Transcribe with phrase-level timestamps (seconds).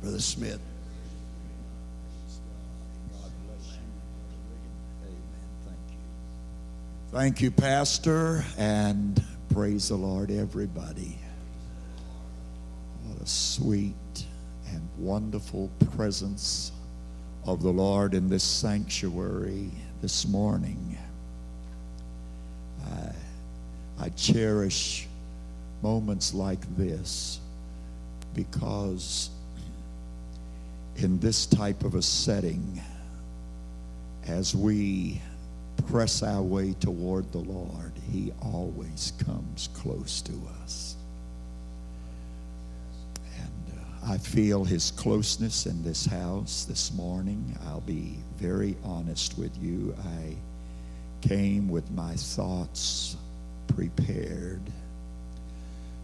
[0.00, 0.60] Brother Smith.
[7.10, 9.20] Thank you, Pastor, and
[9.52, 11.18] praise the Lord, everybody.
[13.06, 13.94] What a sweet
[14.70, 16.70] and wonderful presence
[17.46, 19.70] of the Lord in this sanctuary
[20.02, 20.98] this morning.
[22.86, 25.06] I, I cherish
[25.82, 27.40] moments like this
[28.34, 29.30] because
[30.98, 32.80] in this type of a setting,
[34.26, 35.20] as we
[35.86, 40.96] press our way toward the Lord, He always comes close to us.
[43.36, 47.56] And uh, I feel His closeness in this house this morning.
[47.66, 49.94] I'll be very honest with you.
[50.04, 50.34] I
[51.20, 53.16] came with my thoughts
[53.68, 54.62] prepared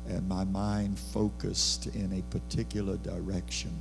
[0.09, 3.73] and my mind focused in a particular direction.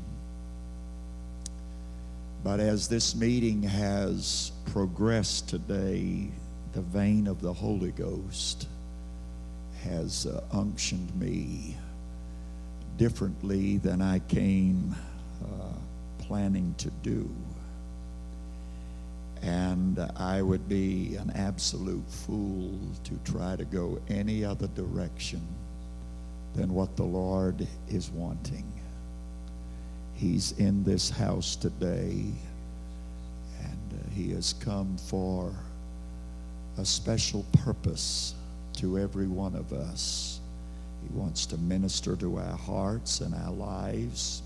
[2.43, 6.29] But as this meeting has progressed today,
[6.73, 8.67] the vein of the Holy Ghost
[9.83, 11.77] has uh, unctioned me
[12.97, 14.93] differently than I came
[15.41, 15.73] uh,
[16.19, 17.29] planning to do.
[19.41, 25.41] And I would be an absolute fool to try to go any other direction
[26.55, 28.72] than what the Lord is wanting.
[30.23, 32.23] He's in this house today,
[33.61, 35.51] and uh, He has come for
[36.77, 38.33] a special purpose
[38.77, 40.39] to every one of us.
[41.01, 44.43] He wants to minister to our hearts and our lives.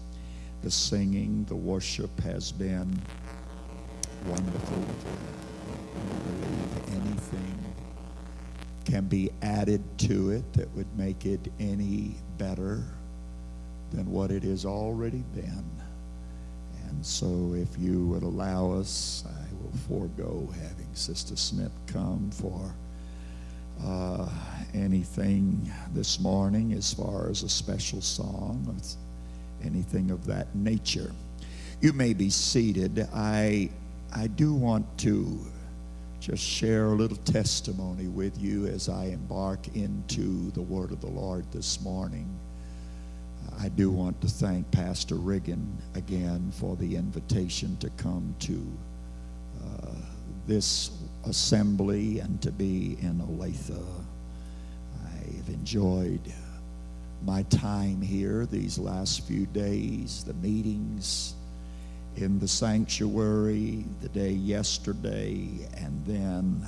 [0.63, 2.99] The singing, the worship has been
[4.25, 4.83] wonderful.
[5.95, 7.65] I believe anything
[8.83, 12.83] can be added to it that would make it any better
[13.91, 15.65] than what it has already been.
[16.87, 22.73] And so, if you would allow us, I will forego having Sister Smith come for
[23.83, 24.27] uh,
[24.73, 31.11] anything this morning as far as a special song or anything of that nature.
[31.81, 33.07] You may be seated.
[33.13, 33.69] I,
[34.15, 35.39] I do want to
[36.19, 41.07] just share a little testimony with you as I embark into the word of the
[41.07, 42.36] Lord this morning.
[43.59, 48.77] I do want to thank Pastor Riggin again for the invitation to come to
[49.63, 49.95] uh,
[50.45, 50.91] this
[51.25, 53.83] assembly and to be in Olathe.
[55.05, 56.21] I've enjoyed
[57.25, 61.33] my time here these last few days, the meetings
[62.15, 66.65] in the sanctuary the day yesterday, and then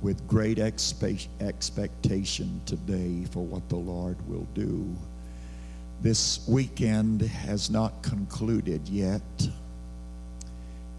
[0.00, 4.96] with great expe- expectation today for what the Lord will do.
[6.02, 9.20] This weekend has not concluded yet,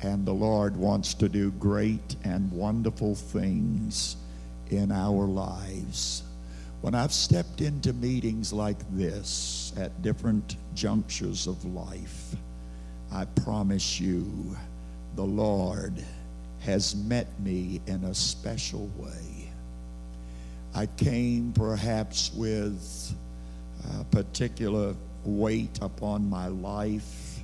[0.04, 4.16] and the Lord wants to do great and wonderful things
[4.70, 6.22] in our lives.
[6.82, 12.36] When I've stepped into meetings like this at different junctures of life,
[13.12, 14.56] I promise you,
[15.16, 15.94] the Lord
[16.60, 19.50] has met me in a special way.
[20.76, 23.16] I came perhaps with
[24.00, 27.40] a particular weight upon my life,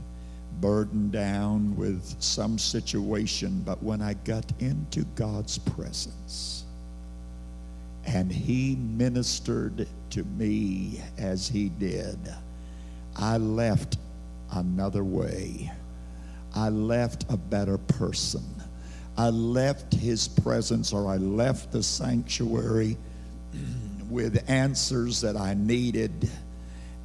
[0.59, 6.65] burdened down with some situation, but when I got into God's presence
[8.05, 12.17] and He ministered to me as He did,
[13.15, 13.97] I left
[14.51, 15.71] another way.
[16.55, 18.43] I left a better person.
[19.17, 22.97] I left his presence or I left the sanctuary
[24.09, 26.29] with answers that I needed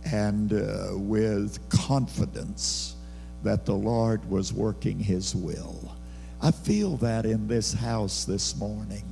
[0.04, 2.96] and uh, with confidence
[3.42, 5.94] that the Lord was working his will.
[6.40, 9.04] I feel that in this house this morning.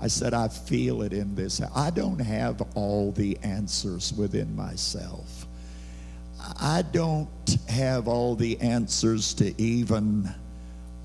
[0.00, 1.60] I said, I feel it in this.
[1.74, 5.46] I don't have all the answers within myself.
[6.60, 7.28] I don't
[7.68, 10.28] have all the answers to even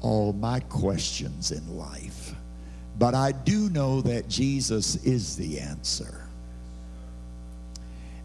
[0.01, 2.06] all my questions in life,
[2.97, 6.27] but I do know that Jesus is the answer.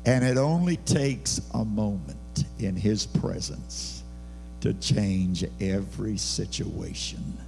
[0.05, 4.03] And it only takes a moment in His presence
[4.61, 7.39] to change every situation.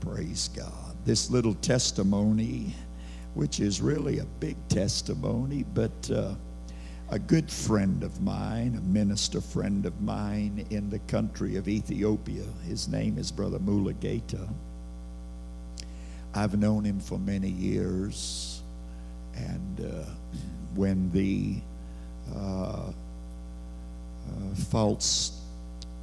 [0.00, 0.96] Praise God.
[1.04, 2.74] This little testimony,
[3.34, 6.10] which is really a big testimony, but.
[6.10, 6.34] Uh,
[7.12, 12.44] a good friend of mine, a minister friend of mine in the country of Ethiopia.
[12.64, 14.48] His name is Brother Mulugeta.
[16.34, 18.62] I've known him for many years,
[19.34, 20.04] and uh,
[20.74, 21.56] when the
[22.34, 22.92] uh,
[24.28, 25.40] uh, false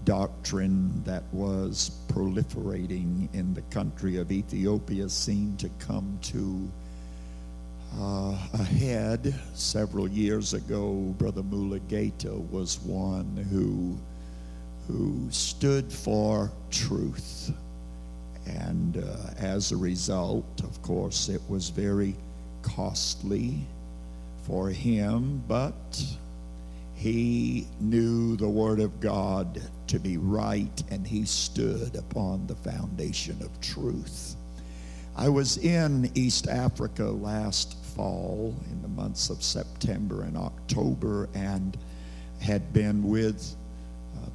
[0.03, 6.69] doctrine that was proliferating in the country of Ethiopia seemed to come to
[7.97, 11.13] uh, a head several years ago.
[11.17, 13.97] Brother Mulugeta was one who
[14.87, 17.51] who stood for truth,
[18.47, 22.15] and uh, as a result, of course, it was very
[22.61, 23.65] costly
[24.43, 26.03] for him, but
[26.95, 33.37] he knew the Word of God to be right, and he stood upon the foundation
[33.41, 34.35] of truth.
[35.15, 41.75] I was in East Africa last fall in the months of September and October and
[42.39, 43.55] had been with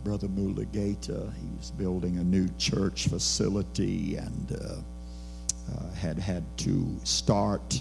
[0.04, 1.32] Brother Mulugeta.
[1.34, 7.81] He was building a new church facility and uh, uh, had had to start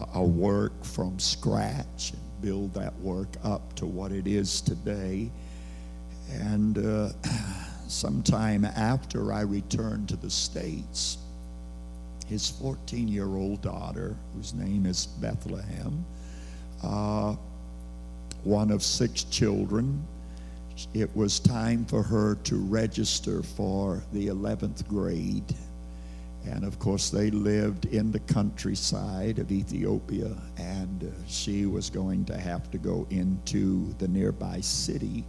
[0.00, 5.30] a, a work from scratch and build that work up to what it is today.
[6.30, 7.10] And uh,
[7.86, 11.18] sometime after I returned to the States,
[12.26, 16.04] his 14 year old daughter, whose name is Bethlehem,
[16.82, 17.36] uh,
[18.42, 20.04] one of six children.
[20.94, 25.54] It was time for her to register for the 11th grade.
[26.44, 32.24] And of course, they lived in the countryside of Ethiopia, and uh, she was going
[32.26, 35.24] to have to go into the nearby city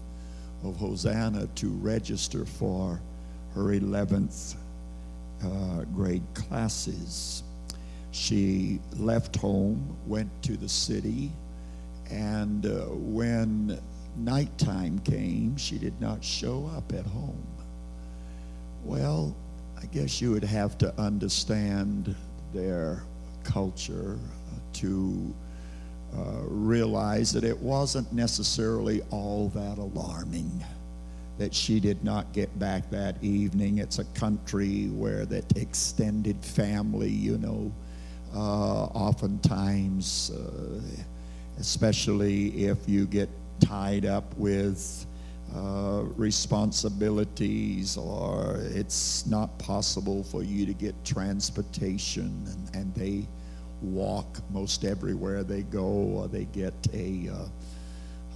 [0.63, 2.99] of Hosanna to register for
[3.53, 4.55] her 11th
[5.43, 7.43] uh, grade classes.
[8.11, 11.31] She left home, went to the city,
[12.09, 13.79] and uh, when
[14.17, 17.47] nighttime came, she did not show up at home.
[18.83, 19.35] Well,
[19.81, 22.15] I guess you would have to understand
[22.53, 23.03] their
[23.43, 24.17] culture
[24.73, 25.33] to
[26.15, 30.63] uh, realize that it wasn't necessarily all that alarming
[31.37, 33.79] that she did not get back that evening.
[33.79, 37.71] It's a country where that extended family, you know,
[38.35, 40.79] uh, oftentimes, uh,
[41.59, 43.29] especially if you get
[43.65, 45.05] tied up with
[45.55, 53.27] uh, responsibilities or it's not possible for you to get transportation and, and they
[53.81, 57.45] walk most everywhere they go or they get a uh,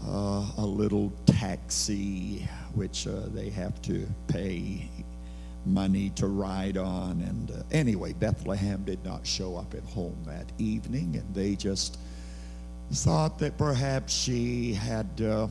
[0.06, 4.90] uh, a little taxi, which uh, they have to pay
[5.66, 7.22] money to ride on.
[7.22, 12.00] And uh, anyway, Bethlehem did not show up at home that evening, and they just
[12.92, 15.48] thought that perhaps she had uh,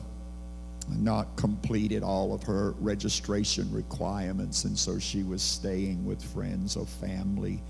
[0.89, 6.85] not completed all of her registration requirements, and so she was staying with friends or
[6.85, 7.61] family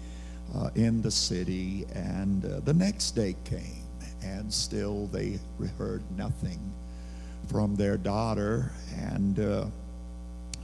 [0.56, 1.86] uh, in the city.
[1.94, 3.84] And uh, the next day came
[4.24, 5.40] and still they
[5.78, 6.60] heard nothing
[7.48, 8.72] from their daughter.
[8.98, 9.66] And uh,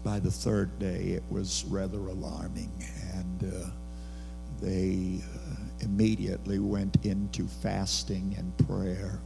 [0.04, 2.72] by the third day, it was rather alarming.
[3.14, 3.70] And uh,
[4.62, 9.20] they uh, immediately went into fasting and prayer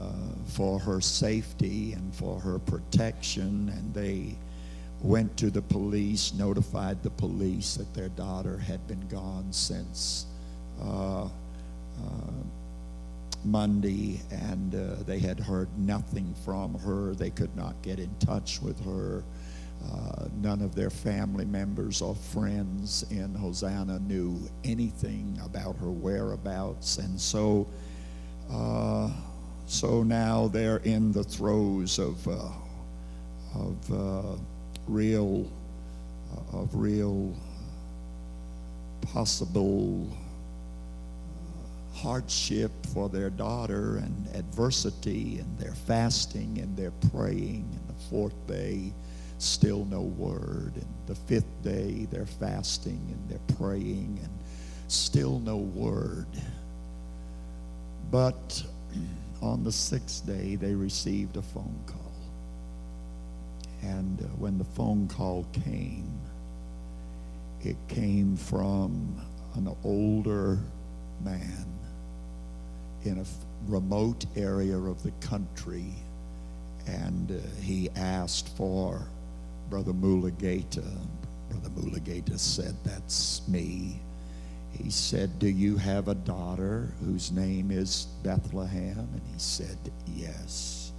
[0.00, 0.12] uh,
[0.46, 3.68] for her safety and for her protection.
[3.76, 4.36] And they
[5.00, 10.26] went to the police, notified the police that their daughter had been gone since.
[10.80, 11.28] Uh, uh,
[13.44, 17.14] Monday, and uh, they had heard nothing from her.
[17.14, 19.24] They could not get in touch with her.
[19.90, 26.98] Uh, none of their family members or friends in Hosanna knew anything about her whereabouts,
[26.98, 27.66] and so,
[28.50, 29.10] uh,
[29.66, 32.48] so now they're in the throes of uh,
[33.54, 34.36] of uh,
[34.86, 35.50] real
[36.32, 37.34] uh, of real
[39.00, 40.08] possible
[41.94, 47.68] hardship for their daughter and adversity and their fasting and their praying.
[47.72, 48.92] And the fourth day,
[49.42, 50.72] still no word.
[50.76, 54.30] And the fifth day, they're fasting and they're praying and
[54.88, 56.26] still no word.
[58.10, 58.62] But
[59.42, 61.98] on the sixth day, they received a phone call.
[63.82, 66.10] And uh, when the phone call came,
[67.62, 69.20] it came from
[69.54, 70.58] an older
[71.24, 71.66] man
[73.04, 73.24] in a
[73.70, 75.86] remote area of the country,
[76.86, 79.06] and uh, he asked for
[79.72, 80.84] Brother Mulugeta.
[81.48, 84.02] Brother Mulugeta said, That's me.
[84.70, 88.98] He said, Do you have a daughter whose name is Bethlehem?
[88.98, 89.78] And he said,
[90.14, 90.92] Yes.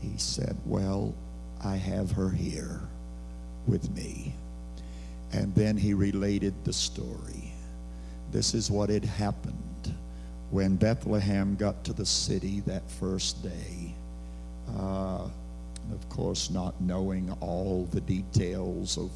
[0.00, 1.12] He said, Well,
[1.64, 2.82] I have her here
[3.66, 4.32] with me.
[5.32, 7.52] And then he related the story.
[8.30, 9.92] This is what had happened
[10.52, 13.92] when Bethlehem got to the city that first day,
[14.78, 15.26] uh,
[15.92, 19.10] of course, not knowing all the details of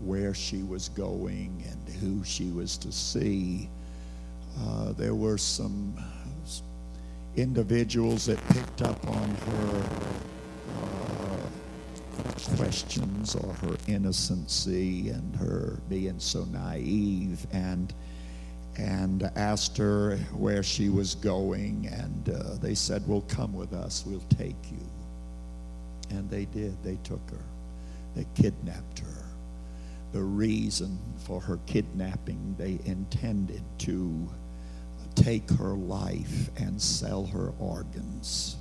[0.00, 3.68] where she was going and who she was to see,
[4.60, 5.94] uh, there were some
[7.36, 9.84] individuals that picked up on her
[10.82, 17.94] uh, questions or her innocency and her being so naive and
[18.78, 24.04] and asked her where she was going and uh, they said well come with us.
[24.06, 24.78] We'll take you
[26.12, 27.44] and they did they took her
[28.14, 29.24] they kidnapped her
[30.12, 34.28] the reason for her kidnapping they intended to
[35.14, 38.56] take her life and sell her organs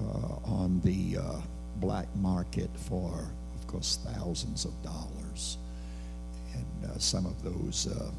[0.00, 1.40] uh, on the uh,
[1.76, 5.58] black market for, of course, thousands of dollars.
[6.54, 8.10] And uh, some of those uh,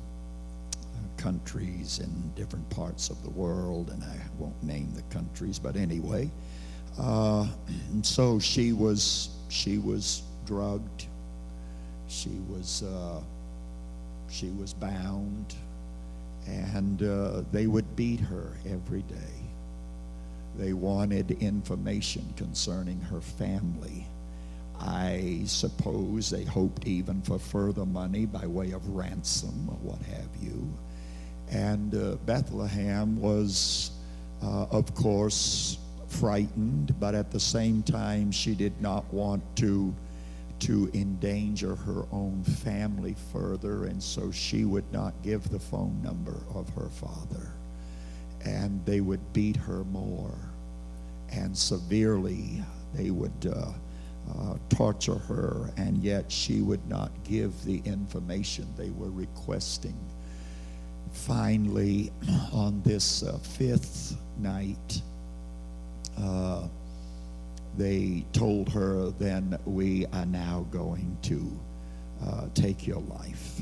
[1.17, 6.31] countries in different parts of the world, and I won't name the countries, but anyway.
[6.99, 7.47] Uh,
[8.01, 11.07] so she was she was drugged.
[12.07, 13.21] She was uh,
[14.29, 15.55] she was bound
[16.47, 19.15] and uh, they would beat her every day.
[20.57, 24.05] They wanted information concerning her family.
[24.79, 30.29] I suppose they hoped even for further money by way of ransom or what have
[30.41, 30.67] you.
[31.49, 33.91] And uh, Bethlehem was,
[34.41, 35.77] uh, of course,
[36.13, 39.93] frightened, but at the same time, she did not want to
[40.59, 46.37] to endanger her own family further, and so she would not give the phone number
[46.55, 47.51] of her father.
[48.45, 50.37] And they would beat her more,
[51.29, 53.73] and severely they would uh,
[54.31, 59.97] uh, torture her, and yet she would not give the information they were requesting.
[61.11, 62.11] Finally,
[62.53, 65.01] on this uh, fifth night,
[66.21, 66.67] uh,
[67.77, 71.59] they told her, then we are now going to
[72.25, 73.61] uh, take your life.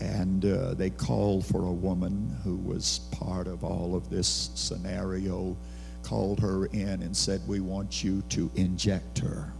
[0.00, 5.56] And uh, they called for a woman who was part of all of this scenario,
[6.02, 9.52] called her in and said, We want you to inject her.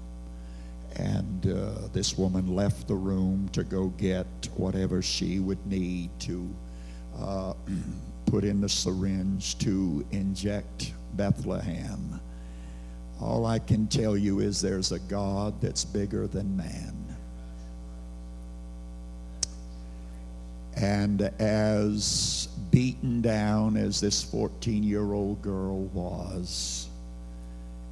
[0.97, 4.27] And uh, this woman left the room to go get
[4.57, 6.49] whatever she would need to
[7.19, 7.55] uh,
[8.27, 12.21] put in the syringe to inject Bethlehem.
[13.21, 17.17] All I can tell you is there's a God that's bigger than man.
[20.77, 26.89] And as beaten down as this 14 year old girl was,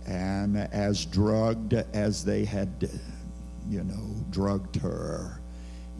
[0.07, 2.91] and as drugged as they had,
[3.71, 5.41] you know, drugged her,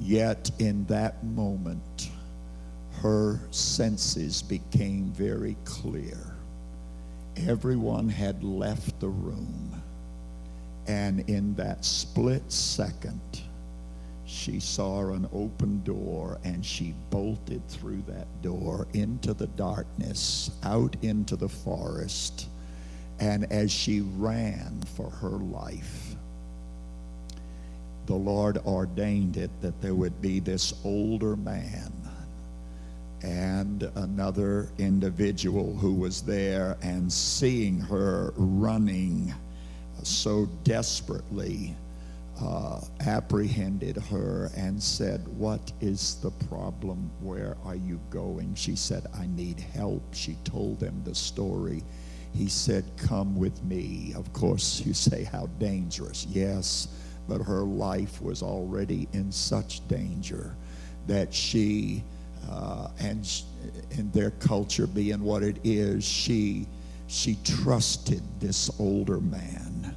[0.01, 2.11] yet in that moment,
[3.01, 6.37] her senses became very clear
[7.37, 9.83] everyone had left the room.
[10.87, 13.21] And in that split second,
[14.25, 20.97] she saw an open door and she bolted through that door into the darkness, out
[21.03, 22.49] into the forest.
[23.21, 26.17] And as she ran for her life,
[28.07, 31.93] the Lord ordained it that there would be this older man
[33.23, 39.33] and another individual who was there and seeing her running
[40.03, 41.77] so desperately
[42.41, 47.11] uh, apprehended her and said, What is the problem?
[47.21, 48.55] Where are you going?
[48.55, 50.03] She said, I need help.
[50.13, 51.85] She told them the story.
[52.35, 54.13] He said, Come with me.
[54.17, 56.27] Of course, you say, How dangerous.
[56.27, 56.89] Yes,
[57.29, 60.57] but her life was already in such danger
[61.07, 62.03] that she
[62.51, 63.29] uh, and
[63.93, 66.67] in their culture being what it is, she
[67.07, 69.95] she trusted this older man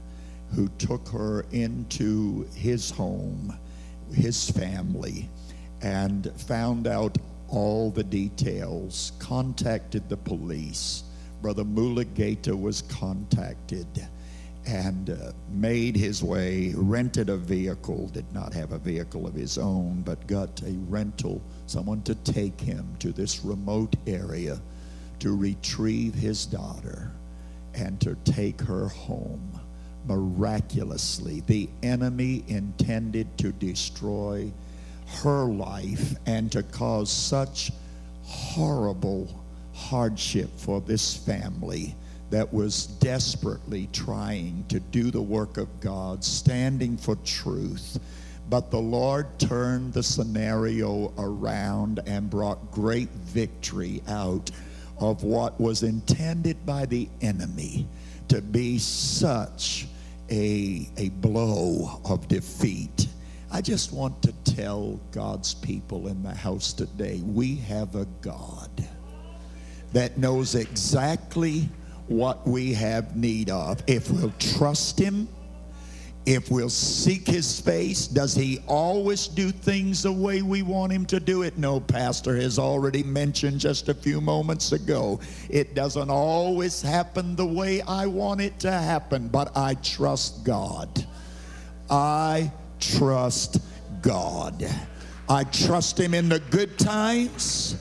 [0.53, 3.57] who took her into his home,
[4.11, 5.29] his family,
[5.81, 11.03] and found out all the details, contacted the police.
[11.41, 13.87] Brother Mulugeta was contacted
[14.65, 19.57] and uh, made his way, rented a vehicle, did not have a vehicle of his
[19.57, 24.59] own, but got a rental, someone to take him to this remote area
[25.19, 27.11] to retrieve his daughter
[27.73, 29.59] and to take her home.
[30.07, 34.51] Miraculously, the enemy intended to destroy
[35.21, 37.71] her life and to cause such
[38.23, 39.43] horrible
[39.73, 41.95] hardship for this family
[42.35, 47.97] that was desperately trying to do the work of God, standing for truth.
[48.49, 54.51] But the Lord turned the scenario around and brought great victory out
[54.99, 57.87] of what was intended by the enemy
[58.27, 59.87] to be such
[60.29, 63.07] a, a blow of defeat.
[63.49, 68.69] I just want to tell God's people in the house today we have a God
[69.93, 71.69] that knows exactly
[72.07, 73.81] what we have need of.
[73.87, 75.27] If we'll trust Him,
[76.25, 81.05] if we'll seek his face, does he always do things the way we want him
[81.07, 81.57] to do it?
[81.57, 85.19] No, Pastor has already mentioned just a few moments ago.
[85.49, 91.05] It doesn't always happen the way I want it to happen, but I trust God.
[91.91, 93.59] I trust
[94.01, 94.67] God.
[95.29, 97.75] I trust him in the good times.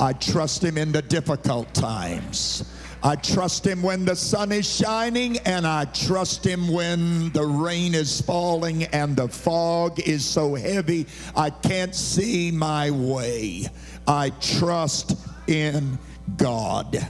[0.00, 2.64] I trust him in the difficult times.
[3.06, 7.94] I trust him when the sun is shining, and I trust him when the rain
[7.94, 11.06] is falling and the fog is so heavy
[11.36, 13.66] I can't see my way.
[14.08, 15.98] I trust in
[16.38, 17.06] God.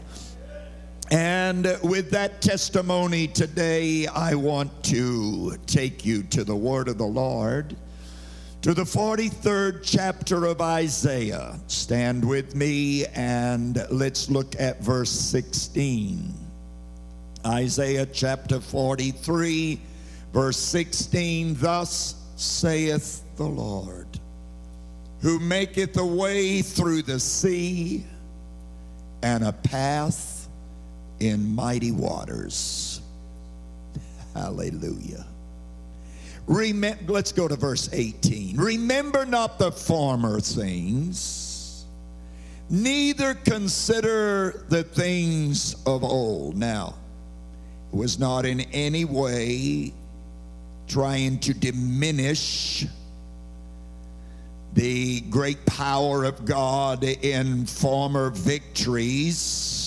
[1.12, 7.06] And with that testimony today, I want to take you to the word of the
[7.06, 7.76] Lord
[8.64, 11.60] to the 43rd chapter of Isaiah.
[11.66, 16.32] Stand with me and let's look at verse 16.
[17.44, 19.78] Isaiah chapter 43,
[20.32, 24.08] verse 16 Thus saith the Lord,
[25.20, 28.06] who maketh a way through the sea
[29.22, 30.48] and a path
[31.20, 33.02] in mighty waters.
[34.34, 35.26] Hallelujah.
[36.46, 38.56] Remember, let's go to verse 18.
[38.56, 41.86] Remember not the former things,
[42.68, 46.56] neither consider the things of old.
[46.56, 46.94] Now,
[47.92, 49.94] it was not in any way
[50.86, 52.84] trying to diminish
[54.74, 59.83] the great power of God in former victories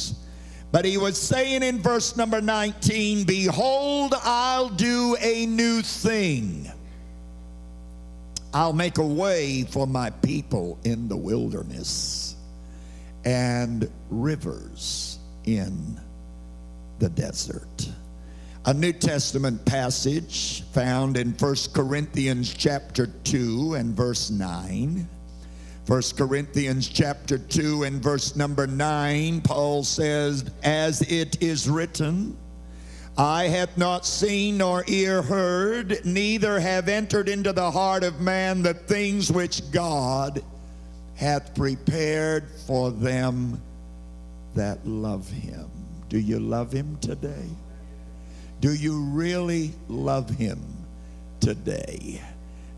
[0.72, 6.70] but he was saying in verse number 19, Behold, I'll do a new thing.
[8.54, 12.36] I'll make a way for my people in the wilderness
[13.24, 16.00] and rivers in
[17.00, 17.90] the desert.
[18.66, 25.08] A New Testament passage found in 1 Corinthians chapter 2 and verse 9
[25.88, 32.36] 1 Corinthians chapter 2 and verse number 9, Paul says, As it is written,
[33.18, 38.64] I have not seen nor ear heard, neither have entered into the heart of man
[38.64, 40.44] the things which God
[41.16, 43.62] hath prepared for them
[44.56, 45.70] that love him.
[46.10, 47.48] Do you love him today?
[48.60, 50.60] Do you really love him
[51.40, 52.22] today?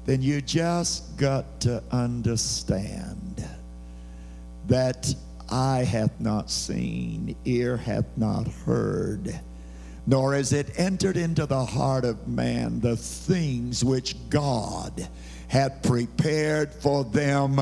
[0.09, 3.47] Then you just got to understand
[4.65, 5.13] that
[5.51, 9.39] eye hath not seen, ear hath not heard,
[10.07, 15.07] nor has it entered into the heart of man the things which God
[15.47, 17.61] hath prepared for them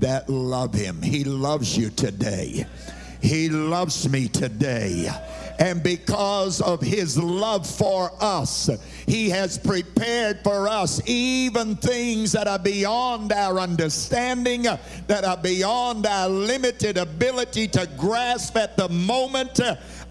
[0.00, 1.00] that love him.
[1.00, 2.66] He loves you today.
[3.22, 5.12] He loves me today.
[5.58, 8.70] And because of his love for us,
[9.06, 16.06] he has prepared for us even things that are beyond our understanding, that are beyond
[16.06, 19.60] our limited ability to grasp at the moment.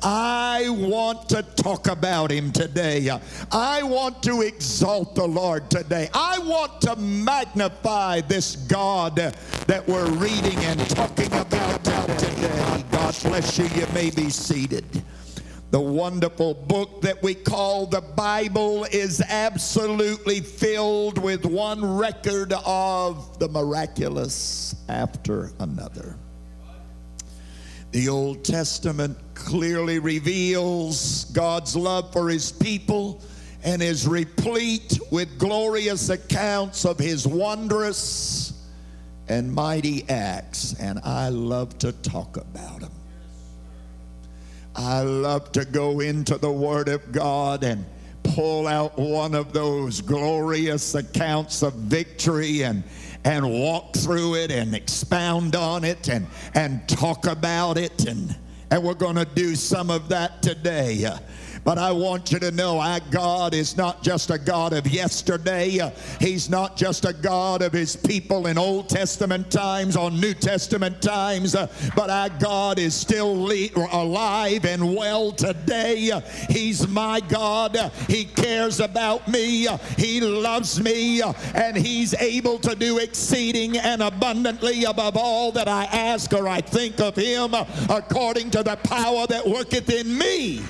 [0.06, 3.10] I want to talk about him today.
[3.52, 6.10] I want to exalt the Lord today.
[6.14, 12.84] I want to magnify this God that we're reading and talking about today.
[12.92, 13.66] God bless you.
[13.68, 14.86] You may be seated.
[15.74, 23.40] The wonderful book that we call the Bible is absolutely filled with one record of
[23.40, 26.16] the miraculous after another.
[27.90, 33.24] The Old Testament clearly reveals God's love for his people
[33.64, 38.64] and is replete with glorious accounts of his wondrous
[39.28, 42.92] and mighty acts, and I love to talk about them.
[44.76, 47.86] I love to go into the Word of God and
[48.24, 52.84] pull out one of those glorious accounts of victory and
[53.26, 58.36] and walk through it and expound on it and and talk about it and
[58.72, 61.08] and we're going to do some of that today.
[61.64, 65.80] But I want you to know our God is not just a God of yesterday.
[66.20, 71.02] He's not just a God of his people in Old Testament times or New Testament
[71.02, 71.56] times,
[71.96, 73.50] but our God is still
[73.92, 76.12] alive and well today.
[76.50, 77.78] He's my God.
[78.08, 79.68] He cares about me.
[79.98, 81.22] He loves me.
[81.56, 86.62] And he's able to do exceeding and abundantly above all that I ask or I
[86.62, 87.54] think of him
[87.90, 90.62] according to the power that worketh in me.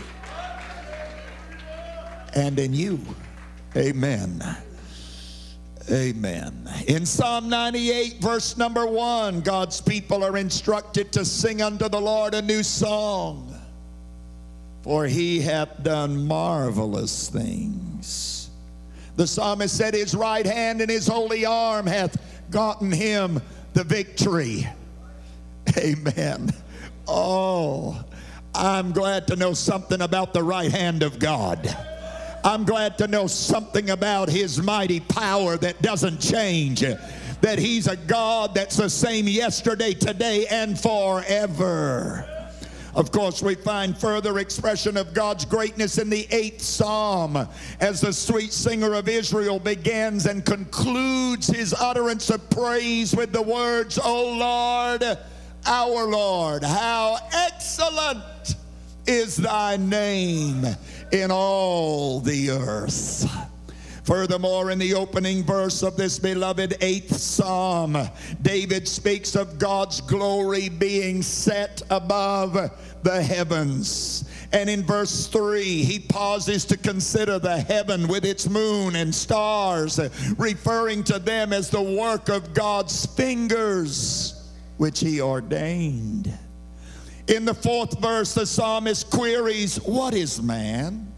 [2.36, 3.00] And in you.
[3.76, 4.44] Amen.
[5.92, 6.70] Amen.
[6.88, 12.34] In Psalm 98, verse number one, God's people are instructed to sing unto the Lord
[12.34, 13.54] a new song.
[14.82, 18.50] For he hath done marvelous things.
[19.16, 22.18] The psalmist said, His right hand and his holy arm hath
[22.50, 23.42] gotten him
[23.74, 24.68] the victory.
[25.78, 26.52] Amen.
[27.08, 28.04] Oh,
[28.56, 31.76] I'm glad to know something about the right hand of God.
[32.44, 36.82] I'm glad to know something about his mighty power that doesn't change.
[36.82, 42.30] That he's a God that's the same yesterday, today, and forever.
[42.96, 47.48] Of course, we find further expression of God's greatness in the eighth psalm
[47.80, 53.42] as the sweet singer of Israel begins and concludes his utterance of praise with the
[53.42, 55.18] words, O Lord,
[55.66, 58.56] our Lord, how excellent
[59.08, 60.66] is thy name
[61.14, 63.26] in all the earth.
[64.04, 67.98] Furthermore, in the opening verse of this beloved eighth psalm,
[68.42, 72.54] David speaks of God's glory being set above
[73.04, 74.30] the heavens.
[74.52, 80.00] And in verse 3, he pauses to consider the heaven with its moon and stars,
[80.38, 86.38] referring to them as the work of God's fingers, which he ordained.
[87.28, 91.12] In the fourth verse, the psalmist queries, What is man?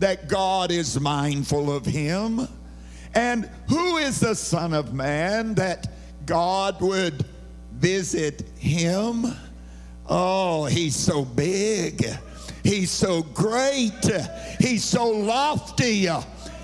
[0.00, 2.48] That God is mindful of him.
[3.14, 5.88] And who is the Son of Man that
[6.26, 7.24] God would
[7.72, 9.26] visit him?
[10.08, 12.04] Oh, he's so big.
[12.62, 14.04] He's so great.
[14.60, 16.08] He's so lofty.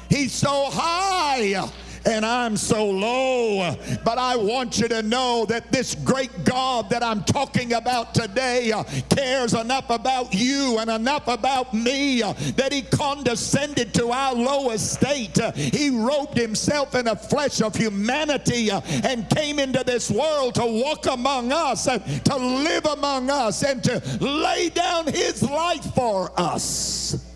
[0.08, 1.68] He's so high
[2.06, 3.76] and I'm so low.
[4.04, 8.72] But I want you to know that this great God that I'm talking about today
[8.72, 14.34] uh, cares enough about you and enough about me uh, that he condescended to our
[14.34, 15.38] low estate.
[15.38, 20.66] Uh, he robed himself in a flesh of humanity and came into this world to
[20.66, 26.30] walk among us, and to live among us, and to lay down his life for
[26.38, 27.30] us.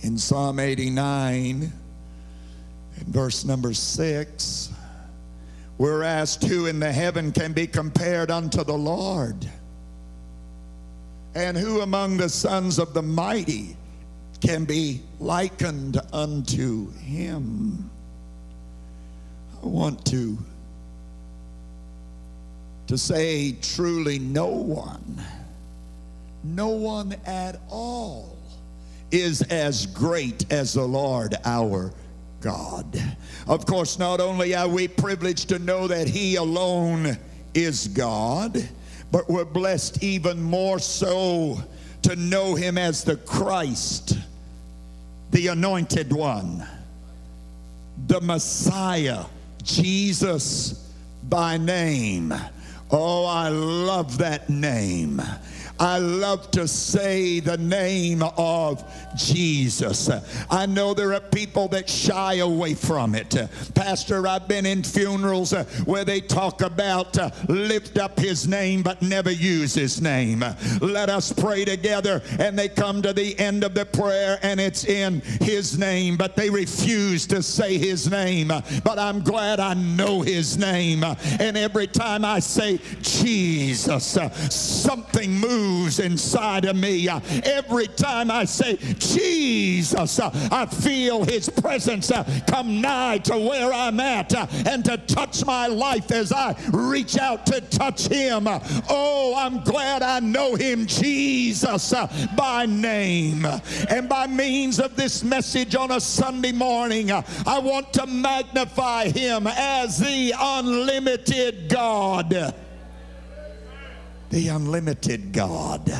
[0.00, 1.72] In Psalm 89,
[3.06, 4.70] in verse number six,
[5.78, 9.48] we're asked who in the heaven can be compared unto the Lord?
[11.34, 13.76] And who among the sons of the mighty
[14.40, 17.90] can be likened unto him?
[19.62, 20.38] I want to
[22.88, 25.24] to say truly no one
[26.44, 28.36] no one at all
[29.12, 31.92] is as great as the Lord our
[32.42, 33.00] God.
[33.46, 37.16] Of course, not only are we privileged to know that He alone
[37.54, 38.68] is God,
[39.10, 41.62] but we're blessed even more so
[42.02, 44.18] to know Him as the Christ,
[45.30, 46.66] the Anointed One,
[48.06, 49.24] the Messiah,
[49.62, 50.92] Jesus
[51.28, 52.34] by name.
[52.90, 55.22] Oh, I love that name.
[55.82, 58.84] I love to say the name of
[59.16, 60.08] Jesus.
[60.48, 63.34] I know there are people that shy away from it.
[63.74, 65.50] Pastor, I've been in funerals
[65.84, 70.44] where they talk about uh, lift up his name but never use his name.
[70.80, 74.84] Let us pray together and they come to the end of the prayer and it's
[74.84, 78.52] in his name but they refuse to say his name.
[78.84, 81.02] But I'm glad I know his name.
[81.02, 84.16] And every time I say Jesus,
[84.48, 87.08] something moves inside of me.
[87.08, 92.10] Every time I say Jesus, I feel his presence
[92.46, 94.34] come nigh to where I'm at
[94.66, 98.46] and to touch my life as I reach out to touch him.
[98.88, 101.94] Oh, I'm glad I know him, Jesus,
[102.36, 103.46] by name.
[103.88, 109.46] And by means of this message on a Sunday morning, I want to magnify him
[109.46, 112.54] as the unlimited God
[114.32, 115.92] the unlimited God.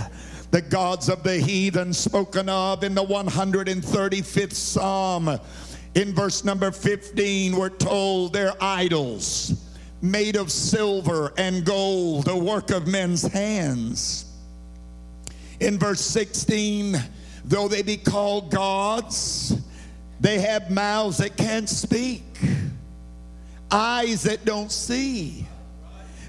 [0.51, 5.38] The gods of the heathen spoken of in the 135th Psalm.
[5.95, 9.68] In verse number 15, we're told they're idols
[10.01, 14.25] made of silver and gold, the work of men's hands.
[15.61, 16.97] In verse 16,
[17.45, 19.61] though they be called gods,
[20.21, 22.25] they have mouths that can't speak,
[23.71, 25.47] eyes that don't see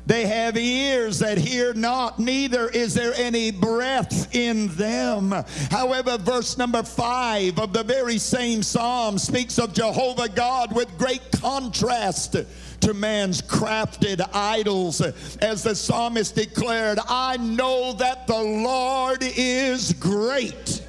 [0.05, 5.33] they have ears that hear not, neither is there any breath in them.
[5.71, 11.21] However, verse number five of the very same psalm speaks of Jehovah God with great
[11.31, 12.35] contrast
[12.81, 14.99] to man's crafted idols.
[15.41, 20.81] As the psalmist declared, I know that the Lord is great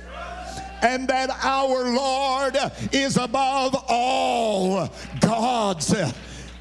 [0.82, 2.56] and that our Lord
[2.92, 5.94] is above all gods.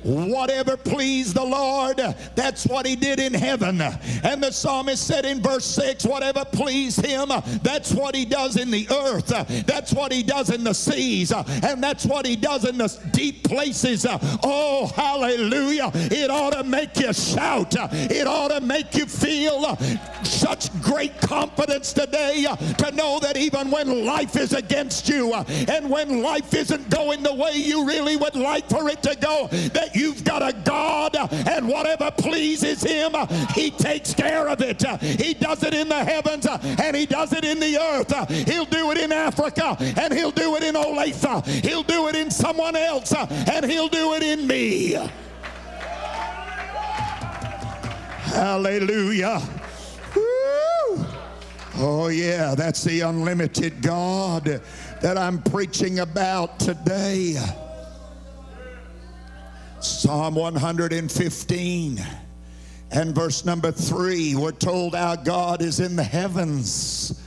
[0.04, 1.98] Whatever pleased the Lord,
[2.36, 3.82] that's what he did in heaven.
[3.82, 7.30] And the psalmist said in verse 6 whatever pleased him,
[7.62, 9.28] that's what he does in the earth.
[9.66, 11.32] That's what he does in the seas.
[11.32, 14.06] And that's what he does in the deep places.
[14.10, 15.92] Oh, hallelujah.
[15.94, 17.76] It ought to make you shout.
[17.78, 19.76] It ought to make you feel
[20.24, 22.46] such great confidence today
[22.78, 27.34] to know that even when life is against you and when life isn't going the
[27.34, 31.68] way you really would like for it to go, that you've got a God, and
[31.68, 33.14] whatever pleases Him,
[33.54, 34.82] He takes care of it.
[35.02, 38.14] He does it in the heavens, and He does it in the earth.
[38.48, 41.46] He'll do it in Africa, and He'll do it in Olathe.
[41.66, 44.98] He'll do it in someone else, and He'll do it in me.
[48.34, 49.42] Hallelujah.
[51.76, 54.62] Oh, yeah, that's the unlimited God
[55.02, 57.36] that I'm preaching about today.
[59.84, 62.06] Psalm 115
[62.92, 67.22] and verse number 3, we're told our God is in the heavens.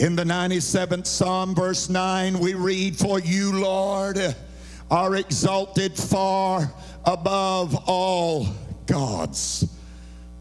[0.00, 4.18] In the 97th Psalm, verse 9, we read, For you, Lord,
[4.90, 6.72] are exalted far
[7.04, 8.48] above all
[8.86, 9.64] gods.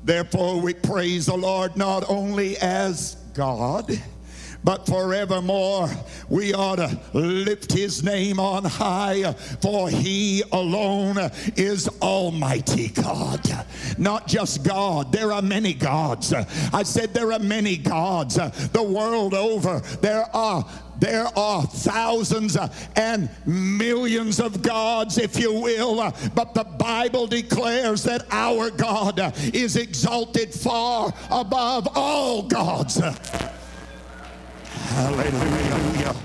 [0.03, 3.91] Therefore, we praise the Lord not only as God,
[4.63, 5.89] but forevermore
[6.29, 11.17] we ought to lift his name on high, for he alone
[11.55, 13.41] is Almighty God.
[13.97, 16.33] Not just God, there are many gods.
[16.73, 18.35] I said there are many gods.
[18.35, 20.65] The world over, there are
[20.99, 22.57] there are thousands
[22.95, 29.19] and millions of gods, if you will, but the Bible declares that our God
[29.53, 33.01] is exalted far above all gods.
[34.73, 36.15] Hallelujah.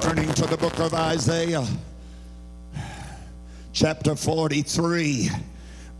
[0.00, 1.66] Turning to the book of Isaiah,
[3.72, 5.30] chapter 43.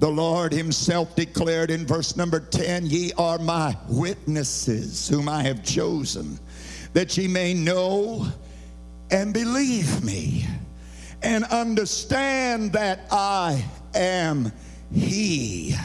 [0.00, 5.62] The Lord Himself declared in verse number 10 Ye are my witnesses, whom I have
[5.62, 6.40] chosen,
[6.92, 8.26] that ye may know
[9.11, 10.46] and believe me,
[11.22, 14.50] and understand that I am
[14.92, 15.76] He.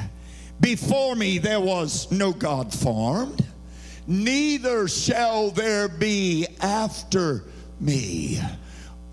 [0.61, 3.44] Before me there was no God formed
[4.07, 7.43] neither shall there be after
[7.79, 8.39] me.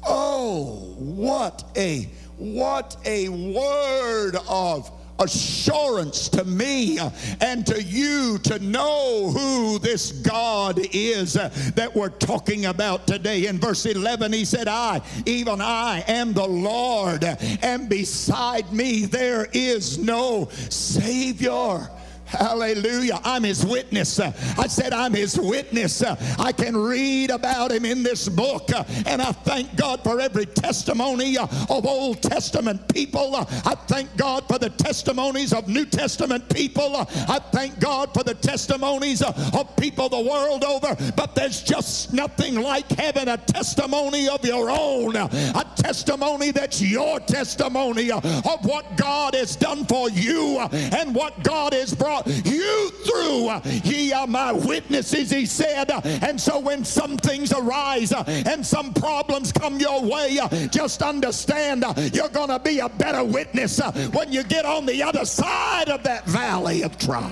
[0.06, 4.90] Oh, what a what a word of
[5.22, 6.98] assurance to me
[7.40, 13.46] and to you to know who this God is that we're talking about today.
[13.46, 17.24] In verse 11, he said, I, even I, am the Lord,
[17.62, 21.88] and beside me there is no Savior.
[22.32, 23.20] Hallelujah.
[23.24, 24.18] I'm his witness.
[24.18, 26.02] I said, I'm his witness.
[26.02, 28.70] I can read about him in this book.
[29.06, 33.36] And I thank God for every testimony of Old Testament people.
[33.36, 36.96] I thank God for the testimonies of New Testament people.
[36.96, 40.96] I thank God for the testimonies of people the world over.
[41.16, 47.20] But there's just nothing like having a testimony of your own, a testimony that's your
[47.20, 48.24] testimony of
[48.64, 53.50] what God has done for you and what God has brought you through.
[53.84, 55.90] Ye are my witnesses, he said.
[56.22, 61.02] And so when some things arise uh, and some problems come your way, uh, just
[61.02, 63.80] understand uh, you're going to be a better witness
[64.12, 67.30] when you get on the other side of that valley of trial.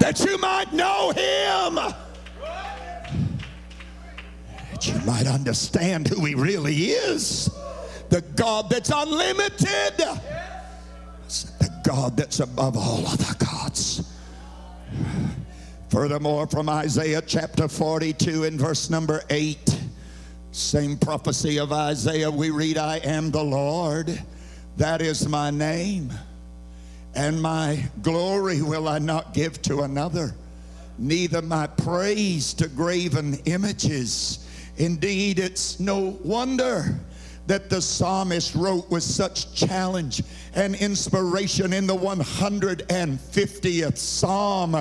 [0.00, 1.76] That you might know him.
[4.70, 7.48] That you might understand who he really is.
[8.10, 9.94] The God that's unlimited
[11.84, 14.10] God that's above all other gods.
[15.90, 19.78] Furthermore, from Isaiah chapter 42 and verse number 8,
[20.50, 24.18] same prophecy of Isaiah, we read, I am the Lord,
[24.78, 26.12] that is my name,
[27.14, 30.34] and my glory will I not give to another,
[30.98, 34.48] neither my praise to graven images.
[34.78, 36.98] Indeed, it's no wonder
[37.46, 40.22] that the psalmist wrote with such challenge
[40.54, 44.74] and inspiration in the 150th psalm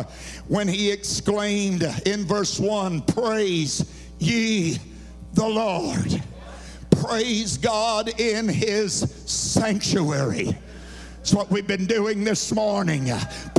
[0.48, 3.86] when he exclaimed in verse 1 Praise
[4.20, 4.78] ye
[5.34, 6.22] the Lord.
[6.92, 8.94] Praise God in his
[9.26, 10.58] sanctuary.
[11.20, 13.10] It's what we've been doing this morning.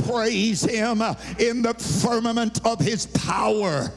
[0.07, 1.01] Praise him
[1.39, 3.91] in the firmament of his power.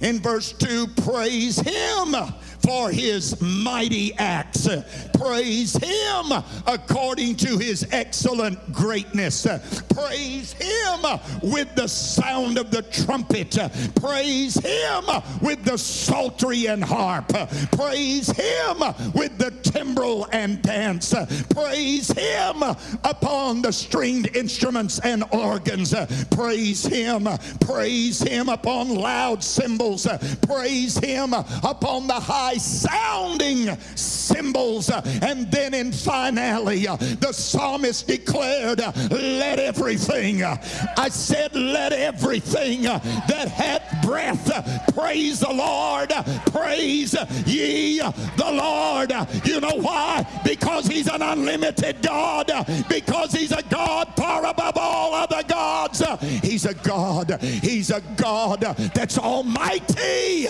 [0.00, 2.14] In verse 2, praise him
[2.62, 4.68] for his mighty acts.
[5.14, 6.32] Praise him
[6.66, 9.46] according to his excellent greatness.
[9.94, 11.00] Praise him
[11.42, 13.56] with the sound of the trumpet.
[13.96, 15.04] Praise him
[15.40, 17.28] with the psaltery and harp.
[17.72, 18.78] Praise him
[19.14, 21.14] with the timbrel and dance.
[21.50, 22.62] Praise him
[23.04, 25.94] upon the stringed instruments and organs.
[26.30, 27.28] Praise him.
[27.60, 30.06] Praise him upon loud cymbals.
[30.42, 34.90] Praise him upon the high sounding cymbals.
[34.90, 44.04] And then in finale, the psalmist declared, Let everything, I said, Let everything that hath
[44.04, 46.12] breath praise the Lord.
[46.52, 47.14] Praise
[47.46, 49.12] ye the Lord.
[49.44, 50.26] You know why?
[50.44, 52.50] Because he's an unlimited God.
[52.88, 56.02] Because he's a God far above all other gods.
[56.42, 57.40] He's a God.
[57.42, 58.60] He's a God
[58.94, 60.48] that's almighty.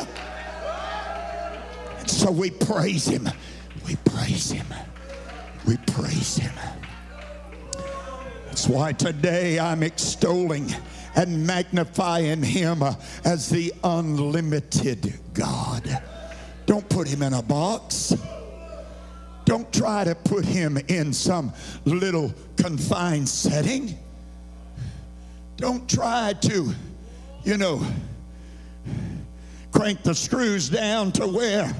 [2.22, 3.28] So we praise him.
[3.84, 4.66] We praise him.
[5.66, 6.52] We praise him.
[8.46, 10.72] That's why today I'm extolling
[11.16, 12.84] and magnifying him
[13.24, 16.00] as the unlimited God.
[16.64, 18.14] Don't put him in a box.
[19.44, 21.52] Don't try to put him in some
[21.84, 23.98] little confined setting.
[25.56, 26.72] Don't try to,
[27.42, 27.84] you know,
[29.72, 31.74] crank the screws down to where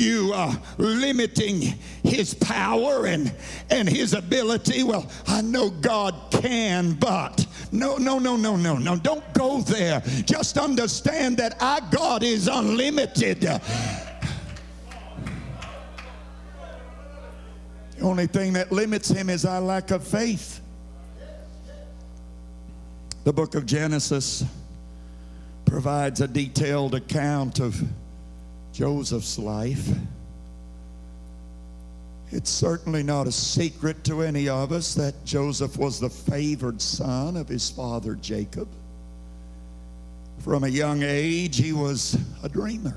[0.00, 1.60] you are limiting
[2.02, 3.32] his power and,
[3.68, 4.82] and his ability.
[4.82, 8.96] Well, I know God can, but no, no, no, no, no, no.
[8.96, 10.00] Don't go there.
[10.24, 13.40] Just understand that our God is unlimited.
[13.40, 13.60] The
[18.00, 20.60] only thing that limits him is our lack of faith.
[23.24, 24.42] The book of Genesis
[25.66, 27.80] provides a detailed account of
[28.80, 29.90] Joseph's life.
[32.30, 37.36] It's certainly not a secret to any of us that Joseph was the favored son
[37.36, 38.68] of his father Jacob.
[40.38, 42.96] From a young age, he was a dreamer.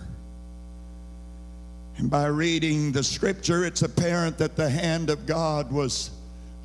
[1.98, 6.12] And by reading the scripture, it's apparent that the hand of God was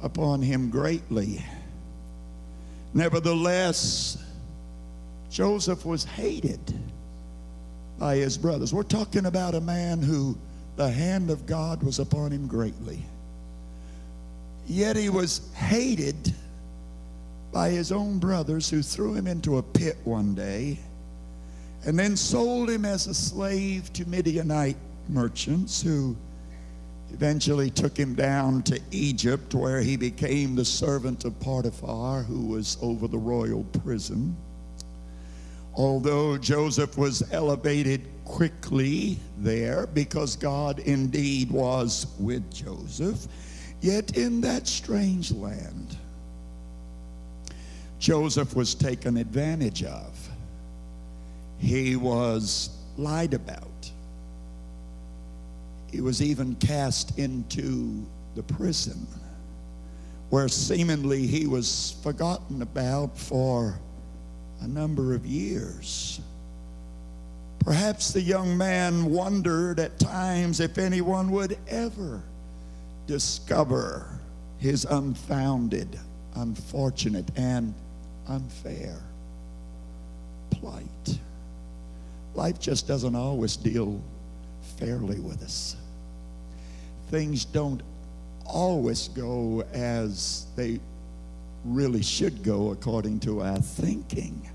[0.01, 1.45] upon him greatly.
[2.95, 4.17] Nevertheless,
[5.29, 6.61] Joseph was hated
[7.99, 8.73] by his brothers.
[8.73, 10.37] We're talking about a man who
[10.77, 13.03] the hand of God was upon him greatly.
[14.67, 16.35] Yet he was hated
[17.53, 20.79] by his own brothers who threw him into a pit one day
[21.85, 24.77] and then sold him as a slave to Midianite
[25.09, 26.17] merchants who
[27.13, 32.77] eventually took him down to Egypt where he became the servant of Potiphar who was
[32.83, 34.37] over the royal prison.
[35.79, 43.29] Although Joseph was elevated quickly there because God indeed was with Joseph,
[43.81, 45.97] yet in that strange land,
[48.01, 50.29] Joseph was taken advantage of.
[51.59, 53.93] He was lied about.
[55.93, 59.07] He was even cast into the prison
[60.31, 63.79] where seemingly he was forgotten about for
[64.61, 66.21] a number of years.
[67.61, 72.23] Perhaps the young man wondered at times if anyone would ever
[73.07, 74.07] discover
[74.59, 75.99] his unfounded,
[76.35, 77.75] unfortunate, and
[78.27, 78.97] unfair
[80.51, 81.19] plight.
[82.35, 84.01] Life just doesn't always deal
[84.77, 85.77] fairly with us.
[87.11, 87.83] Things don't
[88.47, 90.81] always go as they
[91.65, 94.49] really should go according to our thinking.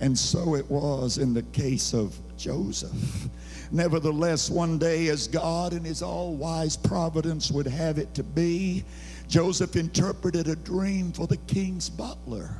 [0.00, 3.28] And so it was in the case of Joseph.
[3.70, 8.84] Nevertheless, one day, as God in his all wise providence would have it to be,
[9.28, 12.50] Joseph interpreted a dream for the king's butler,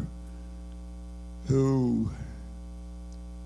[1.46, 2.08] who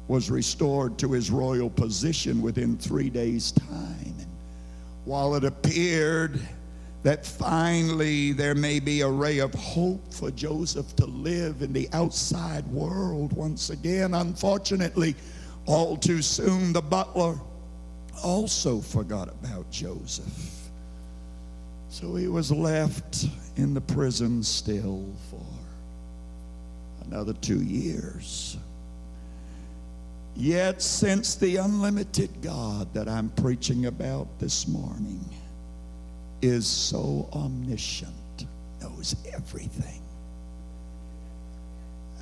[0.09, 4.15] was restored to his royal position within three days' time.
[4.19, 4.27] And
[5.07, 6.39] while it appeared
[7.05, 11.87] that finally there may be a ray of hope for Joseph to live in the
[11.93, 14.15] outside world once again.
[14.15, 15.15] Unfortunately,
[15.67, 17.39] all too soon, the butler
[18.23, 20.71] also forgot about Joseph.
[21.91, 23.27] So he was left
[23.57, 25.45] in the prison still for
[27.07, 28.57] another two years.
[30.35, 35.23] Yet, since the unlimited God that I'm preaching about this morning,
[36.45, 38.45] is so omniscient,
[38.83, 40.03] knows everything.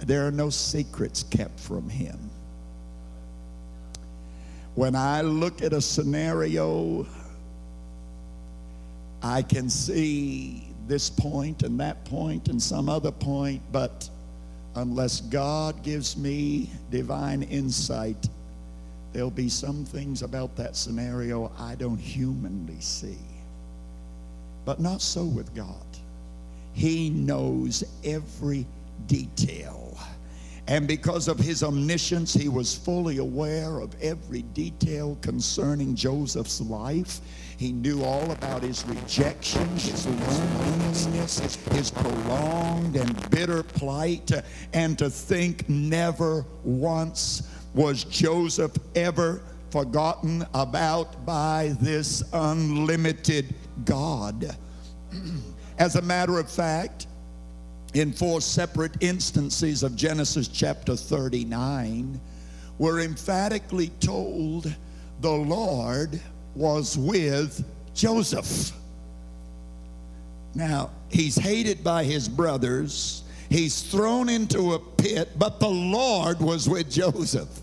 [0.04, 2.30] There are no secrets kept from him.
[4.76, 7.04] When I look at a scenario,
[9.24, 14.08] I can see this point and that point and some other point, but
[14.76, 18.28] unless God gives me divine insight,
[19.12, 23.18] there'll be some things about that scenario I don't humanly see.
[24.64, 25.86] But not so with God.
[26.72, 28.66] He knows every
[29.06, 29.98] detail.
[30.68, 37.20] And because of his omniscience, he was fully aware of every detail concerning Joseph's life.
[37.58, 41.40] He knew all about his rejection, his loneliness,
[41.70, 44.30] his, prolonged and bitter plight.
[44.72, 47.42] And to think never once
[47.74, 53.54] was Joseph ever forgotten about by this unlimited
[53.84, 54.56] God.
[55.78, 57.06] As a matter of fact,
[57.94, 62.20] in four separate instances of Genesis chapter 39,
[62.78, 64.74] we're emphatically told
[65.20, 66.20] the Lord
[66.54, 67.64] was with
[67.94, 68.72] Joseph.
[70.54, 76.68] Now, he's hated by his brothers, he's thrown into a pit, but the Lord was
[76.68, 77.61] with Joseph.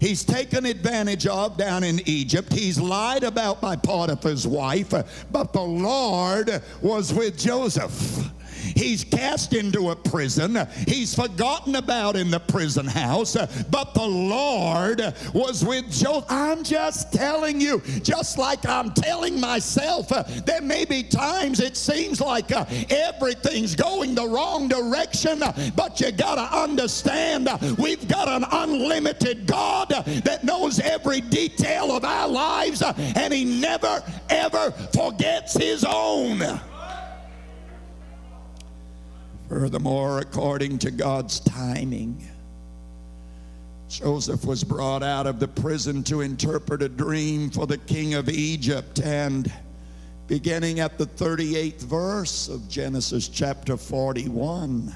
[0.00, 2.52] He's taken advantage of down in Egypt.
[2.52, 4.92] He's lied about by Potiphar's wife,
[5.30, 8.30] but the Lord was with Joseph.
[8.74, 10.58] He's cast into a prison.
[10.86, 13.36] He's forgotten about in the prison house.
[13.70, 15.00] But the Lord
[15.32, 16.24] was with Joseph.
[16.28, 20.08] I'm just telling you, just like I'm telling myself,
[20.44, 25.40] there may be times it seems like uh, everything's going the wrong direction,
[25.74, 27.48] but you got to understand
[27.78, 29.88] we've got an unlimited God
[30.24, 36.42] that knows every detail of our lives, and He never, ever forgets His own.
[39.48, 42.26] Furthermore, according to God's timing,
[43.88, 48.28] Joseph was brought out of the prison to interpret a dream for the king of
[48.28, 49.00] Egypt.
[49.00, 49.52] And
[50.26, 54.94] beginning at the 38th verse of Genesis chapter 41,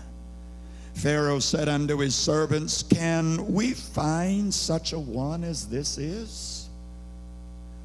[0.94, 6.68] Pharaoh said unto his servants, Can we find such a one as this is?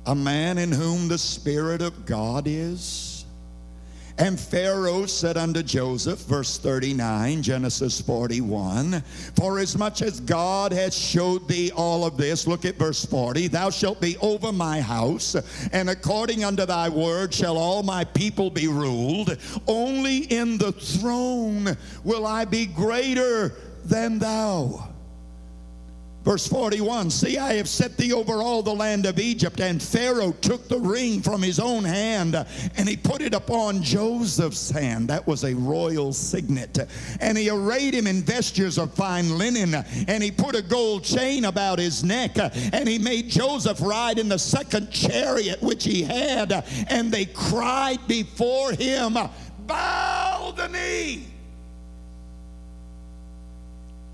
[0.07, 3.14] A man in whom the Spirit of God is?
[4.17, 9.03] And Pharaoh said unto Joseph, verse 39, Genesis 41,
[9.35, 13.49] For as much as God has showed thee all of this, look at verse 40,
[13.49, 15.35] thou shalt be over my house,
[15.73, 19.37] and according unto thy word shall all my people be ruled.
[19.67, 23.51] Only in the throne will I be greater
[23.83, 24.94] than thou.
[26.25, 29.59] Verse 41 See, I have set thee over all the land of Egypt.
[29.59, 34.71] And Pharaoh took the ring from his own hand and he put it upon Joseph's
[34.71, 35.07] hand.
[35.07, 36.79] That was a royal signet.
[37.21, 39.75] And he arrayed him in vestures of fine linen.
[40.07, 42.37] And he put a gold chain about his neck.
[42.73, 46.51] And he made Joseph ride in the second chariot which he had.
[46.89, 49.15] And they cried before him,
[49.67, 51.34] Bow the knee.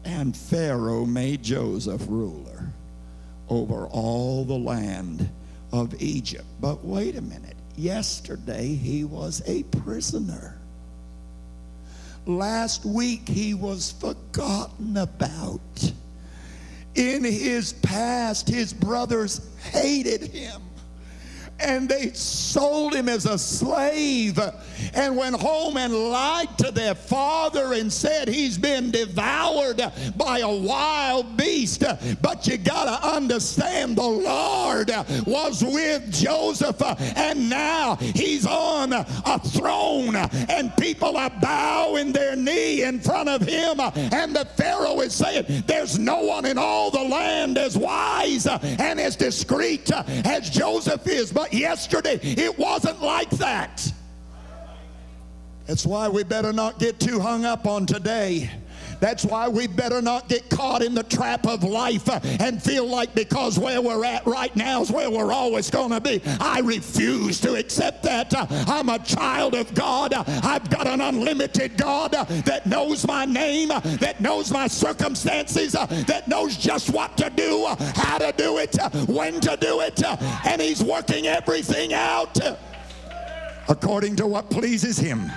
[0.03, 2.69] And Pharaoh made Joseph ruler
[3.49, 5.29] over all the land
[5.71, 6.45] of Egypt.
[6.59, 7.55] But wait a minute.
[7.75, 10.57] Yesterday he was a prisoner.
[12.25, 15.59] Last week he was forgotten about.
[16.95, 19.41] In his past, his brothers
[19.71, 20.61] hated him
[21.61, 24.39] and they sold him as a slave
[24.93, 29.81] and went home and lied to their father and said he's been devoured
[30.17, 31.83] by a wild beast.
[32.21, 34.91] But you got to understand the Lord
[35.25, 36.81] was with Joseph
[37.17, 43.41] and now he's on a throne and people are bowing their knee in front of
[43.41, 48.47] him and the Pharaoh is saying there's no one in all the land as wise
[48.47, 51.31] and as discreet as Joseph is.
[51.31, 52.19] But yesterday.
[52.21, 53.91] It wasn't like that.
[55.67, 58.49] That's why we better not get too hung up on today.
[58.99, 62.07] That's why we better not get caught in the trap of life
[62.39, 65.99] and feel like because where we're at right now is where we're always going to
[65.99, 66.21] be.
[66.39, 68.31] I refuse to accept that.
[68.69, 70.13] I'm a child of God.
[70.13, 76.55] I've got an unlimited God that knows my name, that knows my circumstances, that knows
[76.55, 80.03] just what to do, how to do it, when to do it,
[80.45, 82.39] and He's working everything out
[83.67, 85.31] according to what pleases Him.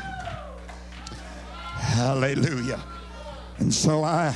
[1.85, 2.83] Hallelujah.
[3.59, 4.35] And so I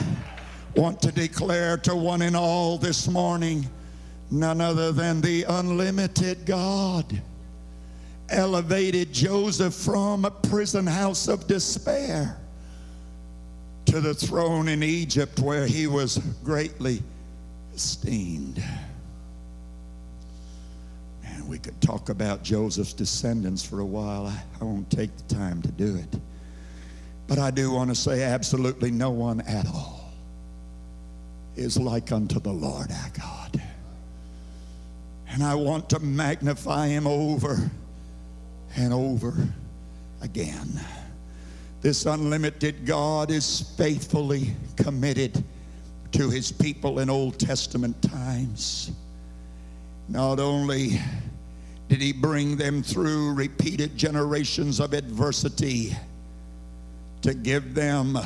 [0.77, 3.67] want to declare to one and all this morning
[4.31, 7.21] none other than the unlimited God
[8.29, 12.37] elevated Joseph from a prison house of despair
[13.87, 17.03] to the throne in Egypt where he was greatly
[17.75, 18.63] esteemed.
[21.25, 24.27] And we could talk about Joseph's descendants for a while.
[24.27, 26.21] I, I won't take the time to do it.
[27.29, 30.11] But I do want to say absolutely no one at all
[31.55, 33.63] is like unto the Lord our God.
[35.29, 37.71] And I want to magnify him over
[38.77, 39.35] and over
[40.23, 40.81] again.
[41.83, 45.45] This unlimited God is faithfully committed
[46.13, 48.91] to his people in Old Testament times.
[50.09, 50.99] Not only
[51.89, 55.95] did he bring them through repeated generations of adversity
[57.23, 58.19] to give them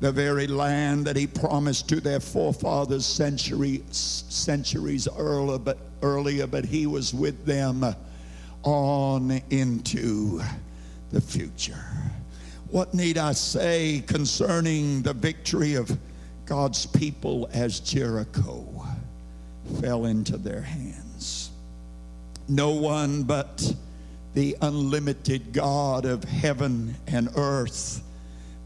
[0.00, 6.64] the very land that he promised to their forefathers century, centuries earlier but, earlier, but
[6.64, 7.84] he was with them
[8.62, 10.40] on into
[11.12, 11.84] the future.
[12.70, 15.98] What need I say concerning the victory of
[16.46, 18.86] God's people as Jericho
[19.80, 21.50] fell into their hands?
[22.48, 23.74] No one but
[24.34, 28.02] the unlimited God of heaven and earth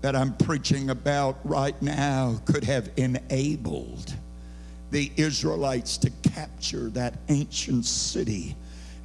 [0.03, 4.15] that I'm preaching about right now could have enabled
[4.91, 8.55] the Israelites to capture that ancient city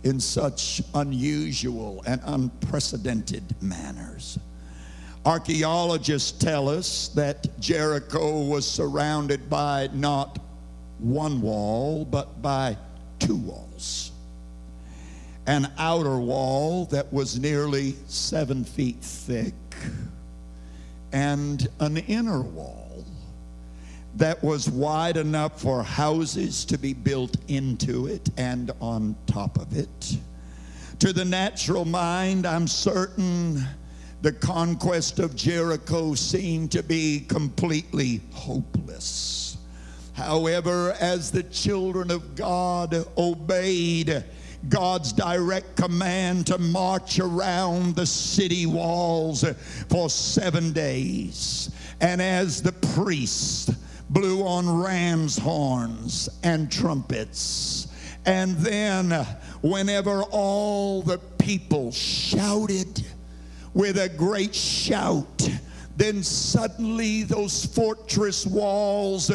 [0.03, 4.37] in such unusual and unprecedented manners.
[5.25, 10.39] Archaeologists tell us that Jericho was surrounded by not
[10.99, 12.77] one wall, but by
[13.19, 14.11] two walls.
[15.47, 19.53] An outer wall that was nearly seven feet thick,
[21.11, 23.03] and an inner wall
[24.15, 29.75] that was wide enough for houses to be built into it and on top of
[29.75, 30.17] it.
[30.99, 33.63] To the natural mind, I'm certain
[34.21, 39.57] the conquest of Jericho seemed to be completely hopeless.
[40.13, 44.25] However, as the children of God obeyed
[44.67, 49.45] God's direct command to march around the city walls
[49.89, 53.71] for seven days, and as the priests
[54.09, 57.87] blew on ram's horns and trumpets.
[58.25, 59.11] And then,
[59.61, 63.05] whenever all the people shouted
[63.73, 65.49] with a great shout,
[65.95, 69.31] then suddenly those fortress walls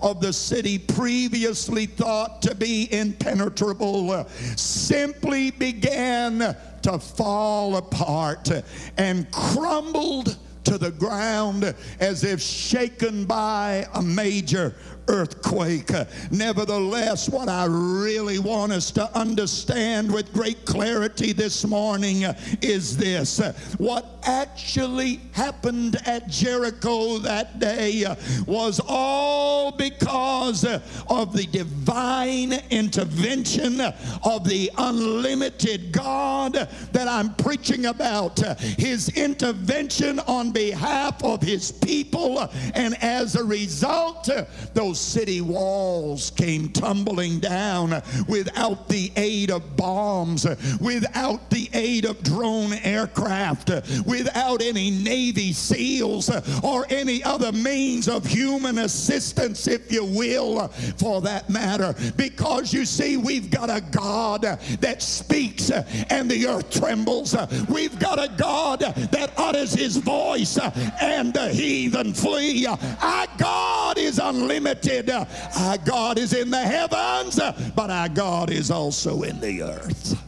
[0.00, 4.26] of the city previously thought to be impenetrable
[4.56, 8.50] simply began to fall apart
[8.96, 14.74] and crumbled to the ground as if shaken by a major
[15.08, 15.90] earthquake.
[16.30, 22.24] Nevertheless, what I really want us to understand with great clarity this morning
[22.62, 23.38] is this
[23.78, 28.04] what actually happened at Jericho that day
[28.46, 36.52] was all because of the divine intervention of the unlimited God
[36.92, 38.38] that I'm preaching about.
[38.78, 44.28] His intervention on behalf of his people, and as a result,
[44.74, 50.46] those city walls came tumbling down without the aid of bombs,
[50.80, 53.70] without the aid of drone aircraft,
[54.06, 56.30] without any Navy SEALs
[56.62, 61.94] or any other means of human assistance, if you will, for that matter.
[62.16, 67.36] Because you see, we've got a God that speaks and the earth trembles.
[67.68, 70.58] We've got a God that utters his voice
[71.00, 72.66] and the heathen flee.
[72.66, 74.87] Our God is unlimited.
[74.88, 75.26] Uh,
[75.58, 77.38] our God is in the heavens,
[77.74, 80.18] but our God is also in the earth.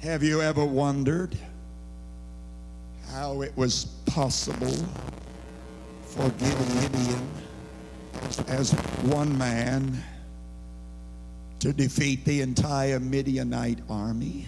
[0.00, 1.36] Have you ever wondered
[3.12, 4.76] how it was possible
[6.02, 7.30] for Gideon,
[8.46, 8.72] as
[9.02, 10.02] one man,
[11.60, 14.46] to defeat the entire Midianite army?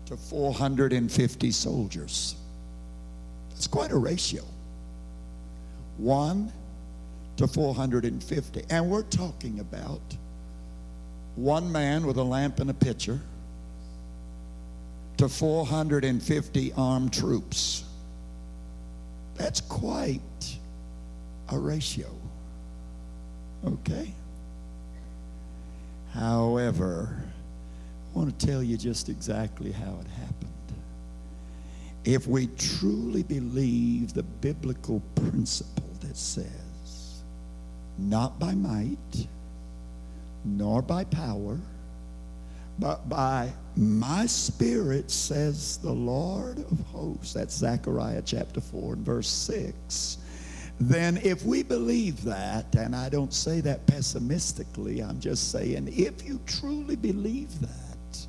[0.07, 2.35] to 450 soldiers.
[3.51, 4.41] That's quite a ratio.
[5.97, 6.51] One
[7.37, 8.63] to 450.
[8.71, 10.01] And we're talking about
[11.35, 13.19] one man with a lamp and a pitcher
[15.19, 17.83] to 450 armed troops.
[19.35, 20.21] That's quite
[21.49, 22.07] a ratio.
[23.67, 24.13] Okay?
[26.13, 30.53] However, I want to tell you just exactly how it happened.
[32.05, 37.23] If we truly believe the biblical principle that says,
[37.97, 39.27] not by might,
[40.45, 41.59] nor by power,
[42.79, 47.33] but by my spirit, says the Lord of hosts.
[47.33, 50.17] That's Zechariah chapter 4 and verse 6
[50.79, 56.25] then if we believe that, and I don't say that pessimistically, I'm just saying if
[56.25, 58.27] you truly believe that,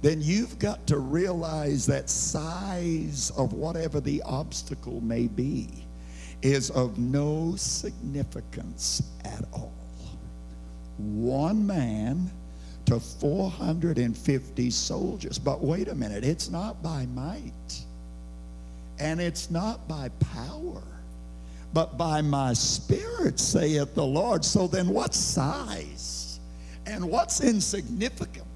[0.00, 5.84] then you've got to realize that size of whatever the obstacle may be
[6.42, 9.74] is of no significance at all.
[10.96, 12.30] One man
[12.90, 15.38] to 450 soldiers.
[15.38, 17.84] But wait a minute, it's not by might
[18.98, 20.82] and it's not by power
[21.72, 24.44] but by my spirit, saith the Lord.
[24.44, 26.40] So then, what size
[26.86, 28.46] and what's insignificant?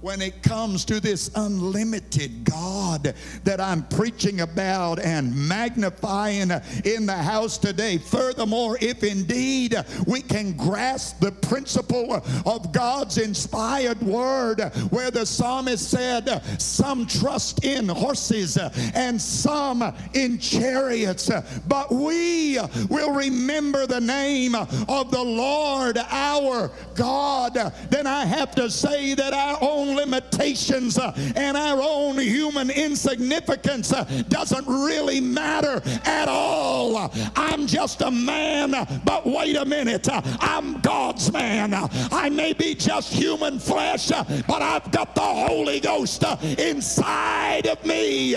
[0.00, 6.50] When it comes to this unlimited God that I'm preaching about and magnifying
[6.84, 7.98] in the house today.
[7.98, 9.74] Furthermore, if indeed
[10.06, 17.64] we can grasp the principle of God's inspired word, where the psalmist said, Some trust
[17.64, 18.56] in horses
[18.94, 21.30] and some in chariots,
[21.66, 27.54] but we will remember the name of the Lord our God,
[27.90, 32.70] then I have to say that our own own limitations uh, and our own human
[32.70, 37.10] insignificance uh, doesn't really matter at all.
[37.36, 38.72] I'm just a man,
[39.04, 40.08] but wait a minute.
[40.40, 41.72] I'm God's man.
[41.74, 47.84] I may be just human flesh, but I've got the Holy Ghost uh, inside of
[47.84, 48.34] me.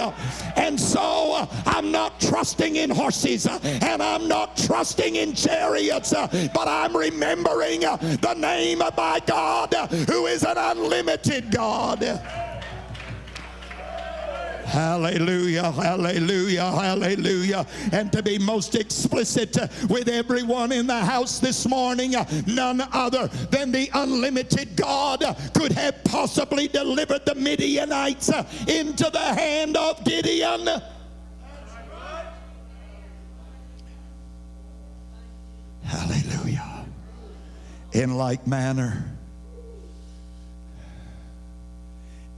[0.56, 6.12] And so uh, I'm not trusting in horses uh, and I'm not trusting in chariots,
[6.12, 9.74] but I'm remembering the name of my God
[10.08, 12.22] who is an unlimited God.
[14.72, 17.66] Hallelujah, hallelujah, hallelujah.
[17.92, 19.58] And to be most explicit
[19.90, 22.16] with everyone in the house this morning,
[22.48, 28.30] none other than the unlimited God could have possibly delivered the Midianites
[28.66, 30.70] into the hand of Gideon.
[35.84, 36.86] Hallelujah.
[37.92, 39.04] In like manner,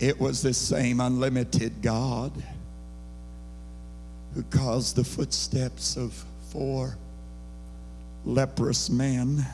[0.03, 2.33] It was this same unlimited God
[4.35, 6.11] who caused the footsteps of
[6.49, 6.97] four
[8.25, 9.45] leprous men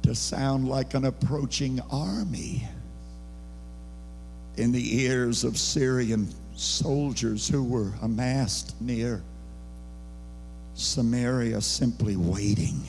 [0.00, 2.66] to sound like an approaching army
[4.56, 6.26] in the ears of Syrian
[6.56, 9.22] soldiers who were amassed near
[10.72, 12.80] Samaria, simply waiting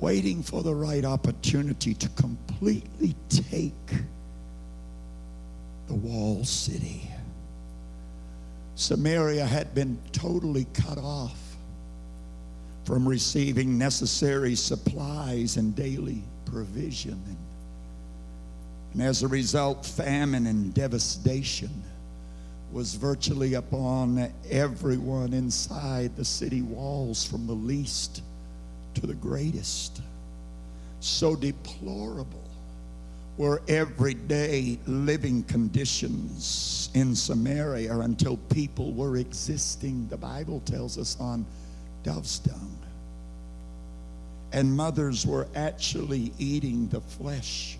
[0.00, 3.72] waiting for the right opportunity to completely take
[5.88, 7.10] the wall city.
[8.74, 11.56] Samaria had been totally cut off
[12.84, 17.20] from receiving necessary supplies and daily provision.
[17.26, 17.36] And,
[18.94, 21.82] and as a result, famine and devastation
[22.70, 28.22] was virtually upon everyone inside the city walls, from the least
[29.00, 30.02] to the greatest.
[31.00, 32.42] So deplorable
[33.36, 41.46] were everyday living conditions in Samaria until people were existing, the Bible tells us, on
[42.02, 42.76] dove's dung.
[44.52, 47.78] And mothers were actually eating the flesh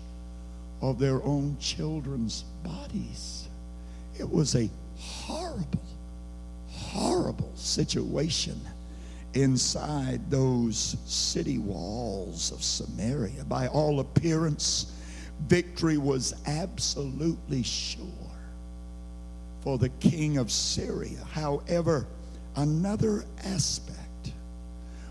[0.81, 3.49] of their own children's bodies.
[4.17, 5.83] It was a horrible,
[6.69, 8.61] horrible situation
[9.33, 13.43] inside those city walls of Samaria.
[13.45, 14.93] By all appearance,
[15.47, 18.05] victory was absolutely sure
[19.61, 21.19] for the king of Syria.
[21.31, 22.07] However,
[22.55, 24.33] another aspect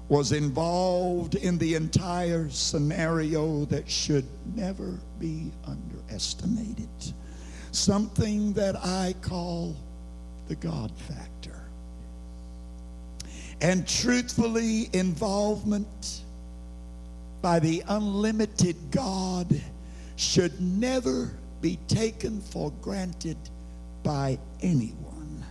[0.09, 4.25] was involved in the entire scenario that should
[4.57, 6.89] never be underestimated.
[7.73, 9.77] Something that I call
[10.49, 11.38] the God factor
[13.61, 16.23] and truthfully involvement
[17.43, 19.61] by the unlimited God
[20.17, 21.31] should never
[21.61, 23.37] be taken for granted
[24.03, 25.45] by anyone,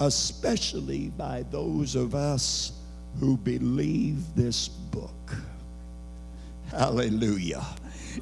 [0.00, 2.72] especially by those of us
[3.20, 5.34] who believe this book.
[6.70, 7.64] Hallelujah.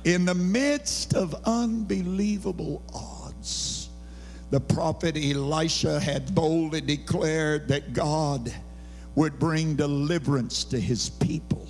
[0.04, 3.88] In the midst of unbelievable odds,
[4.50, 8.52] the prophet Elisha had boldly declared that God
[9.14, 11.68] would bring deliverance to his people.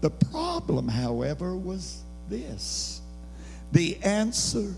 [0.00, 3.00] The problem, however, was this
[3.72, 4.74] the answer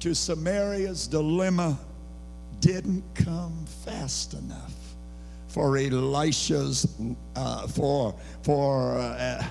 [0.00, 1.78] to Samaria's dilemma
[2.60, 4.74] didn't come fast enough
[5.48, 6.86] for Elisha's
[7.36, 9.44] uh, for for uh,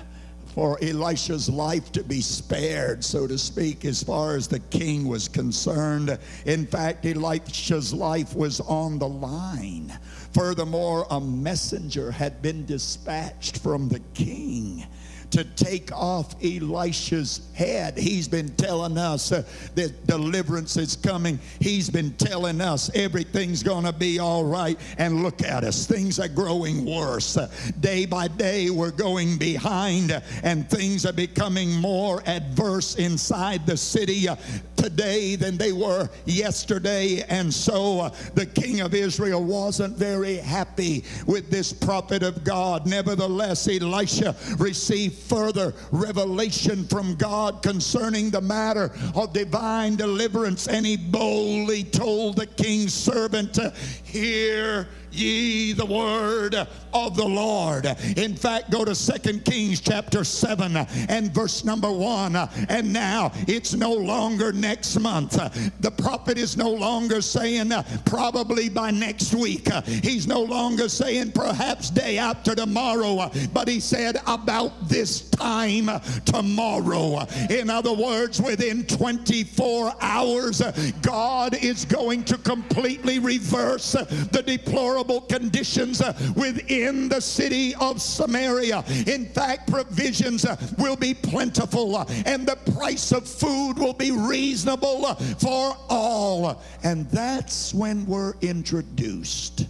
[0.54, 5.28] for Elisha's life to be spared, so to speak, as far as the king was
[5.28, 6.18] concerned.
[6.46, 9.96] In fact, Elisha's life was on the line.
[10.32, 14.86] Furthermore, a messenger had been dispatched from the king
[15.30, 17.98] to take off Elisha's head.
[17.98, 19.42] He's been telling us uh,
[19.74, 21.38] that deliverance is coming.
[21.60, 24.78] He's been telling us everything's going to be all right.
[24.96, 27.36] And look at us, things are growing worse.
[27.36, 27.50] Uh,
[27.80, 33.76] day by day, we're going behind, uh, and things are becoming more adverse inside the
[33.76, 34.36] city uh,
[34.76, 37.22] today than they were yesterday.
[37.28, 42.86] And so uh, the king of Israel wasn't very happy with this prophet of God.
[42.86, 50.68] Nevertheless, Elisha received further revelation from God concerning the matter of divine deliverance.
[50.68, 53.58] And he boldly told the king's servant,
[54.04, 54.88] Hear
[55.18, 57.86] ye the word of the Lord.
[58.16, 62.36] In fact, go to Second Kings chapter 7 and verse number 1.
[62.68, 65.32] And now it's no longer next month.
[65.80, 67.72] The prophet is no longer saying
[68.04, 69.72] probably by next week.
[69.84, 75.90] He's no longer saying perhaps day after tomorrow, but he said about this time
[76.24, 77.26] tomorrow.
[77.50, 80.62] In other words, within 24 hours,
[81.02, 88.84] God is going to completely reverse the deplorable conditions uh, within the city of Samaria.
[89.06, 94.10] In fact, provisions uh, will be plentiful uh, and the price of food will be
[94.10, 96.62] reasonable for all.
[96.84, 99.66] And that's when we're introduced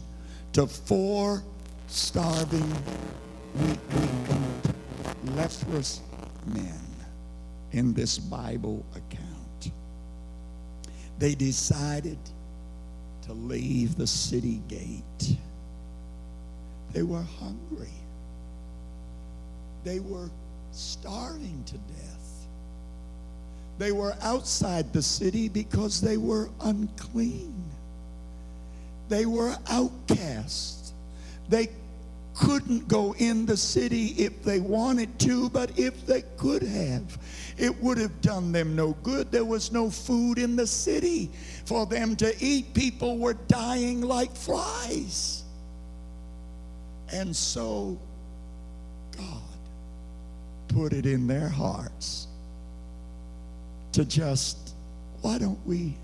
[0.53, 1.43] to four
[1.87, 2.71] starving,
[3.55, 4.75] weak-weakened,
[5.37, 6.01] leprous
[6.47, 6.81] men
[7.73, 9.73] in this Bible account.
[11.19, 12.19] They decided
[13.29, 15.37] to leave the city gate.
[16.95, 17.93] They were hungry.
[19.85, 20.31] They were
[20.73, 22.47] starving to death.
[23.79, 27.55] They were outside the city because they were unclean.
[29.11, 30.95] They were outcasts.
[31.51, 31.69] They
[32.35, 37.19] couldn't go in the city if they wanted to, but if they could have,
[37.59, 39.31] it would have done them no good.
[39.33, 41.31] There was no food in the city
[41.65, 42.73] for them to eat.
[42.73, 45.43] People were dying like flies.
[47.13, 47.99] And so
[49.17, 49.43] God
[50.69, 52.29] put it in their hearts
[53.93, 54.75] to just,
[55.23, 55.97] why don't we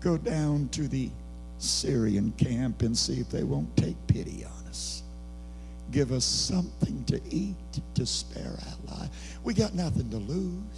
[0.00, 1.10] go down to the
[1.58, 5.02] Syrian camp and see if they won't take pity on us?
[5.90, 7.56] Give us something to eat
[7.94, 9.38] to spare our life.
[9.42, 10.69] We got nothing to lose.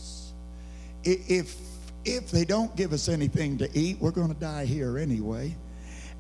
[1.05, 1.57] If,
[2.05, 5.55] if they don't give us anything to eat, we're going to die here anyway.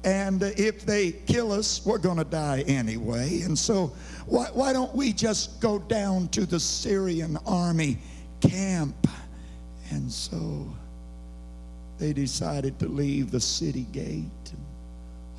[0.04, 3.42] And if they kill us, we're going to die anyway.
[3.42, 3.92] And so,
[4.26, 7.98] why, why don't we just go down to the Syrian army
[8.40, 9.06] camp?
[9.90, 10.66] And so
[11.98, 14.64] they decided to leave the city gate and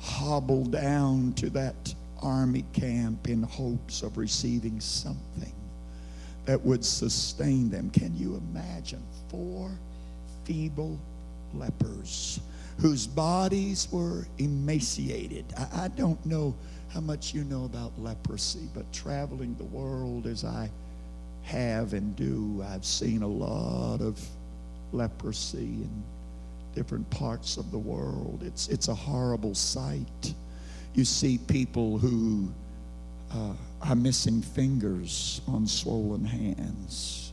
[0.00, 5.52] hobble down to that army camp in hopes of receiving something
[6.46, 7.90] that would sustain them.
[7.90, 9.02] Can you imagine
[9.34, 9.70] four
[10.44, 10.98] feeble
[11.54, 12.40] lepers
[12.78, 15.44] whose bodies were emaciated?
[15.58, 16.54] I, I, don't know
[16.90, 20.70] how much you know about leprosy, but traveling the world as I
[21.42, 24.20] have and do, I've seen a lot of
[24.92, 26.02] leprosy in
[26.74, 28.42] different parts of the world.
[28.44, 30.34] It's, it's a horrible sight.
[30.94, 32.48] You see people who
[33.32, 37.23] uh, are missing fingers on swollen hands.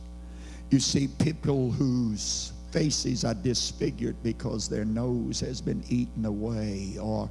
[0.72, 7.30] You see people whose faces are disfigured because their nose has been eaten away or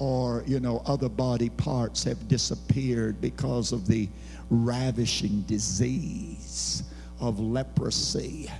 [0.00, 4.08] or you know other body parts have disappeared because of the
[4.50, 6.82] ravishing disease
[7.20, 8.50] of leprosy.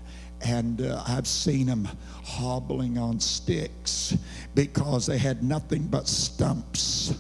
[0.43, 1.89] And uh, I've seen them
[2.23, 4.17] hobbling on sticks
[4.55, 7.15] because they had nothing but stumps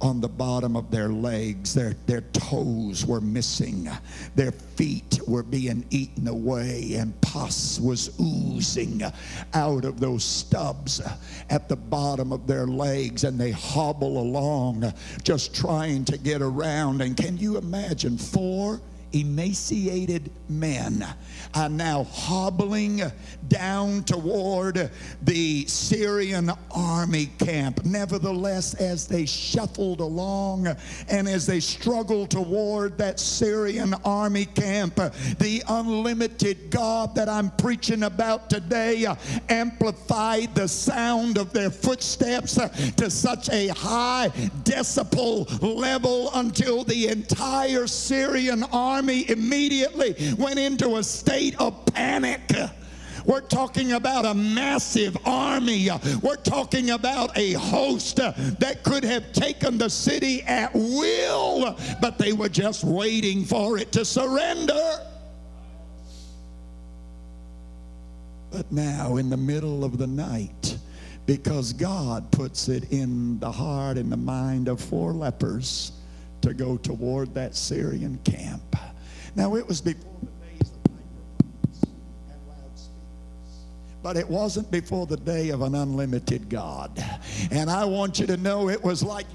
[0.00, 1.74] on the bottom of their legs.
[1.74, 3.88] Their, their toes were missing.
[4.34, 9.02] Their feet were being eaten away, and pus was oozing
[9.54, 11.00] out of those stubs
[11.50, 14.92] at the bottom of their legs, and they hobble along
[15.22, 17.02] just trying to get around.
[17.02, 18.80] And can you imagine four?
[19.12, 21.06] Emaciated men
[21.54, 23.02] are now hobbling
[23.48, 24.90] down toward
[25.22, 27.84] the Syrian army camp.
[27.84, 30.68] Nevertheless, as they shuffled along
[31.08, 34.96] and as they struggled toward that Syrian army camp,
[35.38, 39.06] the unlimited God that I'm preaching about today
[39.48, 42.54] amplified the sound of their footsteps
[42.96, 44.28] to such a high
[44.64, 52.52] decibel level until the entire Syrian army immediately went into a state of panic.
[53.24, 55.90] We're talking about a massive army.
[56.22, 62.32] We're talking about a host that could have taken the city at will, but they
[62.32, 64.98] were just waiting for it to surrender.
[68.50, 70.78] But now, in the middle of the night,
[71.26, 75.92] because God puts it in the heart and the mind of four lepers
[76.42, 78.76] to go toward that Syrian camp.
[79.34, 81.84] Now, it was before the days of microphones
[82.30, 83.64] and loudspeakers,
[84.02, 87.02] but it wasn't before the day of an unlimited God.
[87.50, 89.26] And I want you to know it was like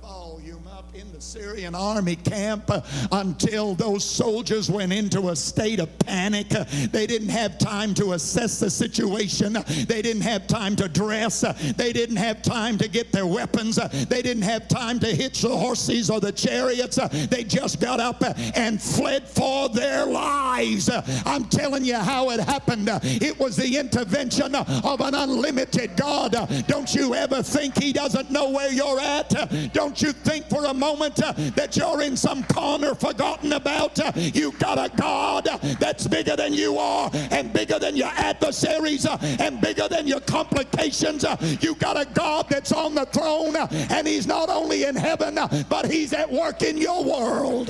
[0.00, 2.80] volume up in the Syrian army camp uh,
[3.12, 6.48] until those soldiers went into a state of panic.
[6.48, 9.58] They didn't have time to assess the situation.
[9.86, 11.44] They didn't have time to dress.
[11.76, 13.76] They didn't have time to get their weapons.
[13.76, 16.98] They didn't have time to hitch the horses or the chariots.
[17.28, 18.22] They just got up
[18.56, 20.90] and fled for their lives.
[21.26, 22.88] I'm telling you how it happened.
[23.02, 26.32] It was the intervention of an unlimited God.
[26.66, 29.72] Don't you ever think He doesn't know where you're at?
[29.72, 33.98] Don't you think for a moment uh, that you're in some corner forgotten about.
[33.98, 35.44] Uh, you got a God
[35.78, 40.20] that's bigger than you are and bigger than your adversaries uh, and bigger than your
[40.20, 41.24] complications.
[41.60, 45.86] You got a God that's on the throne and he's not only in heaven, but
[45.86, 47.68] he's at work in your world.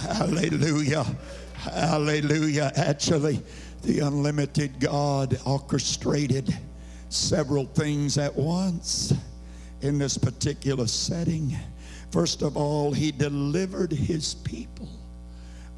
[0.00, 1.04] Hallelujah.
[1.54, 2.72] Hallelujah.
[2.76, 3.42] Actually,
[3.82, 6.56] the unlimited God orchestrated
[7.08, 9.12] several things at once
[9.80, 11.56] in this particular setting.
[12.10, 14.88] First of all, he delivered his people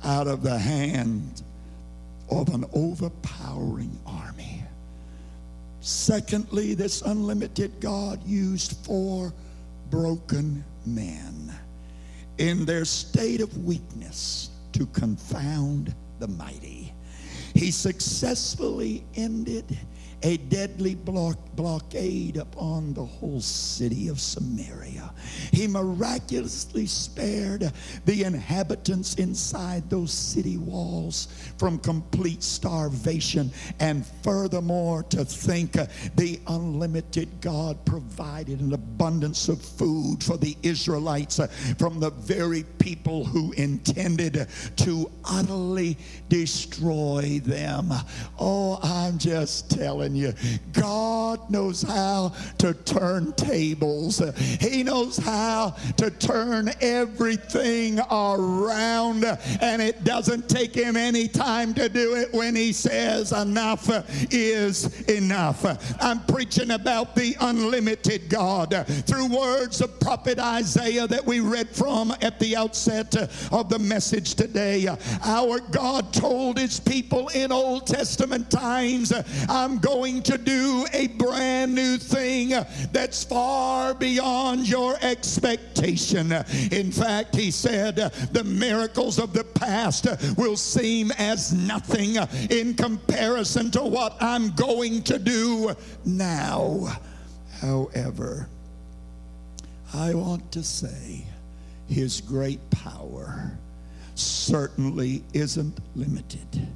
[0.05, 1.43] out of the hand
[2.31, 4.63] of an overpowering army.
[5.81, 9.33] Secondly, this unlimited God used four
[9.91, 11.53] broken men
[12.39, 16.93] in their state of weakness to confound the mighty.
[17.55, 19.79] He successfully ended
[20.23, 25.13] a deadly block, blockade upon the whole city of Samaria.
[25.53, 27.73] He miraculously spared
[28.05, 33.51] the inhabitants inside those city walls from complete starvation.
[33.79, 35.73] And furthermore, to think
[36.17, 41.41] the unlimited God provided an abundance of food for the Israelites
[41.79, 44.47] from the very people who intended
[44.77, 45.97] to utterly
[46.29, 47.93] destroy them.
[48.39, 50.33] Oh, I'm just telling telling you,
[50.73, 54.23] God knows how to turn tables.
[54.61, 61.89] He knows how to turn everything around, and it doesn't take him any time to
[61.89, 63.89] do it when he says enough
[64.33, 65.65] is enough.
[66.01, 72.13] I'm preaching about the unlimited God through words of prophet Isaiah that we read from
[72.23, 73.15] at the outset
[73.53, 74.89] of the message today.
[75.23, 79.13] Our God told his people in Old Testament times,
[79.49, 82.55] I'm going going to do a brand new thing
[82.91, 86.33] that's far beyond your expectation.
[86.73, 87.97] In fact, he said,
[88.33, 90.07] the miracles of the past
[90.39, 92.17] will seem as nothing
[92.49, 95.75] in comparison to what I'm going to do
[96.07, 96.99] now.
[97.61, 98.49] However,
[99.93, 101.27] I want to say
[101.89, 103.53] his great power
[104.15, 106.69] certainly isn't limited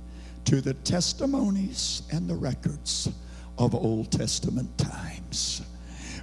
[0.45, 3.11] to the testimonies and the records
[3.59, 5.63] of Old Testament times.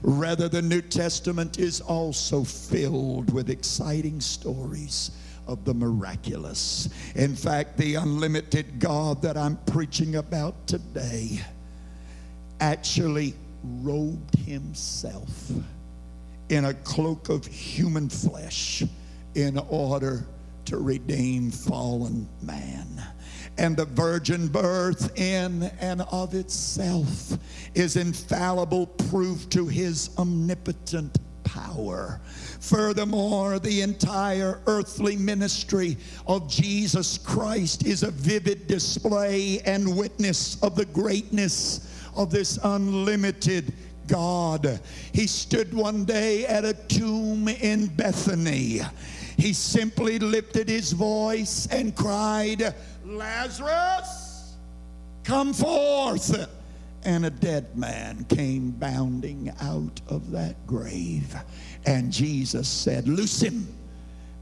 [0.04, 5.12] Rather, the New Testament is also filled with exciting stories
[5.48, 6.90] of the miraculous.
[7.16, 11.42] In fact, the unlimited God that I'm preaching about today
[12.60, 15.52] actually robed himself
[16.50, 18.84] in a cloak of human flesh
[19.36, 20.26] in order
[20.66, 23.04] to redeem fallen man
[23.62, 27.38] And the virgin birth, in and of itself,
[27.76, 32.20] is infallible proof to his omnipotent power.
[32.60, 35.96] Furthermore, the entire earthly ministry
[36.26, 43.74] of Jesus Christ is a vivid display and witness of the greatness of this unlimited
[44.08, 44.80] God.
[45.14, 48.82] He stood one day at a tomb in Bethany.
[49.38, 52.76] He simply lifted his voice and cried,
[53.18, 54.56] Lazarus,
[55.24, 56.48] come forth.
[57.04, 61.36] And a dead man came bounding out of that grave.
[61.86, 63.68] And Jesus said, Loose him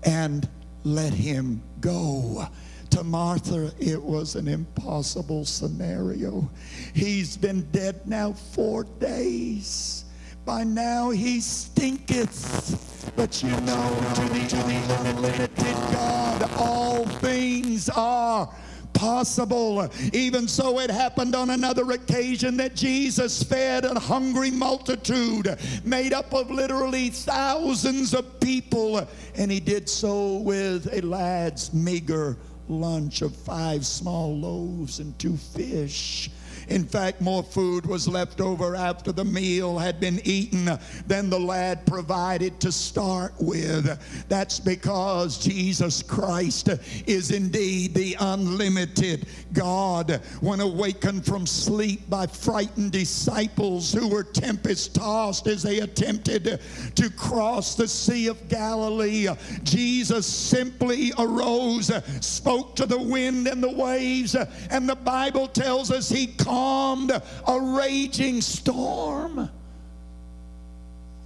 [0.03, 0.47] and
[0.83, 2.47] let him go.
[2.91, 6.49] To Martha, it was an impossible scenario.
[6.93, 10.05] He's been dead now four days.
[10.43, 13.13] By now he stinketh.
[13.15, 17.48] But you know, to the, unlimited God, all things
[17.87, 18.53] are
[18.93, 19.89] possible.
[20.11, 26.33] Even so, it happened on another occasion that Jesus fed a hungry multitude made up
[26.33, 33.35] of literally thousands of people, and he did so with a lad's meager lunch of
[33.35, 36.29] five small loaves and two fish.
[36.69, 40.69] In fact, more food was left over after the meal had been eaten
[41.07, 43.99] than the lad provided to start with.
[44.29, 46.69] That's because Jesus Christ
[47.07, 50.21] is indeed the unlimited God.
[50.41, 56.61] When awakened from sleep by frightened disciples who were tempest tossed as they attempted
[56.95, 59.27] to cross the Sea of Galilee,
[59.63, 61.91] Jesus simply arose,
[62.21, 64.35] spoke to the wind and the waves,
[64.69, 69.49] and the Bible tells us he calmed calmed a raging storm.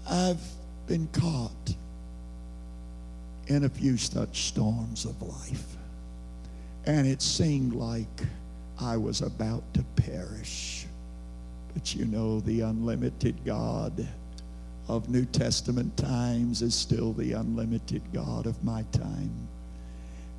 [0.08, 0.42] I've
[0.86, 1.74] been caught
[3.48, 5.76] in a few such storms of life,
[6.86, 8.22] and it seemed like
[8.80, 10.86] I was about to perish.
[11.74, 14.08] But you know, the unlimited God
[14.88, 19.48] of New Testament times is still the unlimited God of my time.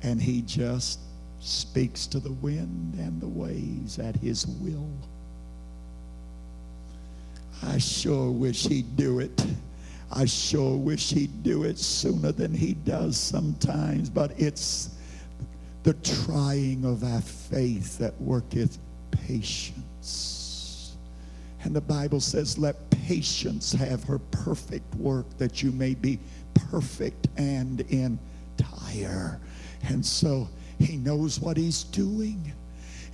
[0.03, 0.99] And He just
[1.39, 4.89] speaks to the wind and the waves at his will.
[7.63, 9.45] I sure wish he'd do it.
[10.11, 14.89] I sure wish he'd do it sooner than he does sometimes, but it's
[15.83, 18.77] the trying of our faith that worketh
[19.11, 20.95] patience.
[21.63, 26.19] And the Bible says, let patience have her perfect work that you may be
[26.53, 29.39] perfect and entire.
[29.83, 30.47] And so
[30.79, 32.53] he knows what he's doing.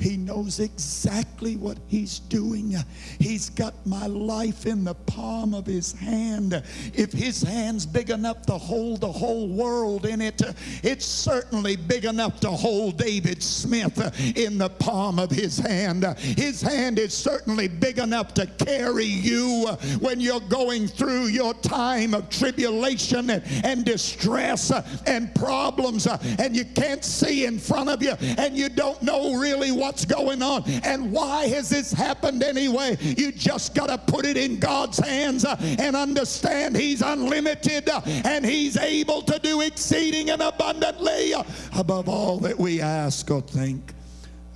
[0.02, 2.76] He knows exactly what he's doing.
[3.20, 6.64] He's got my life in the palm of his hand.
[6.94, 10.42] If his hand's big enough to hold the whole world in it,
[10.82, 14.00] it's certainly big enough to hold David Smith
[14.36, 16.04] in the palm of his hand.
[16.18, 19.68] His hand is certainly big enough to carry you
[20.00, 24.72] when you're going through your time of tribulation and, distress
[25.06, 29.72] and problems and you can't see in front of you and you don't know really
[29.72, 32.98] what what's going on and why has this happened anyway.
[33.02, 38.00] You just got to put it in God's hands uh, and understand He's unlimited uh,
[38.06, 41.44] and He's able to do exceeding and abundantly uh,
[41.78, 43.94] above all that we ask or think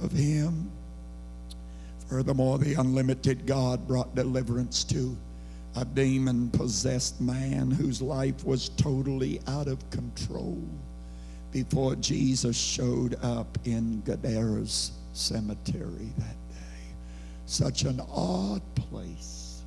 [0.01, 0.71] of Him.
[2.07, 5.17] Furthermore, the unlimited God brought deliverance to
[5.75, 10.63] a demon possessed man whose life was totally out of control
[11.51, 16.95] before Jesus showed up in Gadara's cemetery that day.
[17.45, 19.61] Such an odd place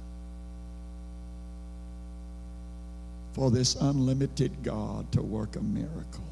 [3.33, 6.25] for this unlimited God to work a miracle.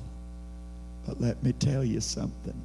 [1.07, 2.61] But let me tell you something.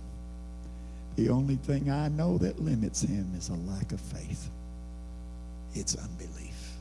[1.15, 4.49] The only thing I know that limits him is a lack of faith.
[5.75, 6.73] It's unbelief.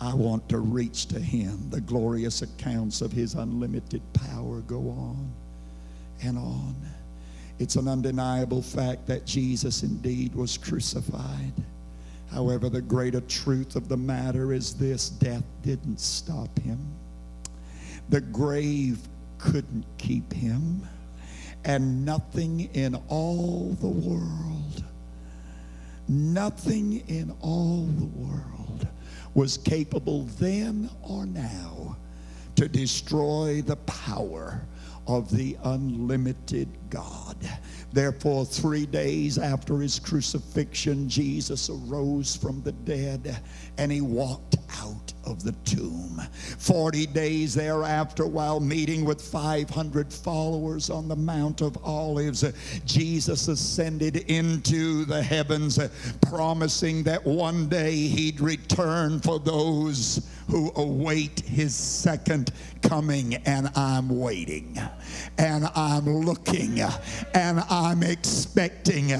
[0.00, 1.58] I want to reach to him.
[1.70, 5.32] The glorious accounts of his unlimited power go on
[6.22, 6.76] and on.
[7.60, 11.52] It's an undeniable fact that Jesus indeed was crucified.
[12.30, 16.78] However, the greater truth of the matter is this death didn't stop him,
[18.08, 18.98] the grave
[19.36, 20.88] couldn't keep him,
[21.66, 24.82] and nothing in all the world,
[26.08, 28.88] nothing in all the world
[29.34, 31.94] was capable then or now
[32.56, 34.62] to destroy the power
[35.10, 37.36] of the unlimited God.
[37.92, 43.42] Therefore, three days after his crucifixion, Jesus arose from the dead
[43.76, 46.22] and he walked out of the tomb.
[46.58, 52.44] 40 days thereafter, while meeting with 500 followers on the Mount of Olives,
[52.84, 55.80] Jesus ascended into the heavens,
[56.22, 63.34] promising that one day he'd return for those who await his second coming.
[63.46, 64.78] And I'm waiting,
[65.38, 66.80] and I'm looking,
[67.34, 69.10] and I'm expecting.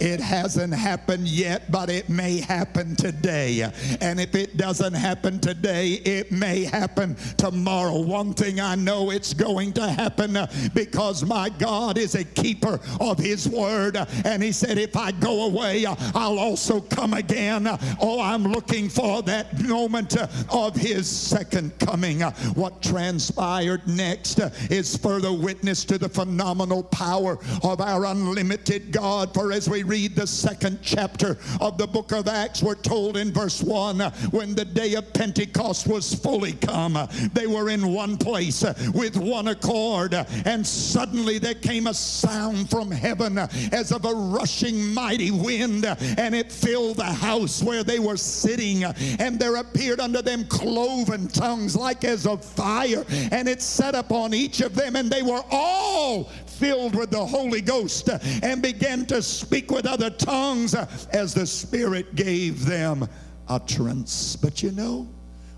[0.00, 3.70] It hasn't happened yet, but it may happen today.
[4.00, 8.00] And if it doesn't happen today, it may happen tomorrow.
[8.00, 10.36] One thing I know it's going to happen
[10.74, 13.96] because my God is a keeper of his word.
[14.24, 17.68] And he said, If I go away, I'll also come again.
[18.00, 20.16] Oh, I'm looking for that moment
[20.50, 22.22] of his second coming.
[22.22, 28.90] Uh, what transpired next uh, is further witness to the phenomenal power of our unlimited
[28.90, 29.32] God.
[29.34, 33.32] For as we read the second chapter of the book of Acts, we're told in
[33.32, 36.98] verse 1 uh, when the day of Pentecost was fully come,
[37.34, 38.64] they were in one place
[38.94, 44.94] with one accord, and suddenly there came a sound from heaven as of a rushing
[44.94, 50.22] mighty wind, and it filled the house where they were sitting, and there appeared unto
[50.22, 55.10] them cloven tongues like as of fire, and it set upon each of them, and
[55.10, 58.08] they were all filled with the Holy Ghost
[58.44, 60.74] and began to speak with other tongues
[61.12, 63.08] as the Spirit gave them
[63.48, 64.36] utterance.
[64.36, 65.08] But you know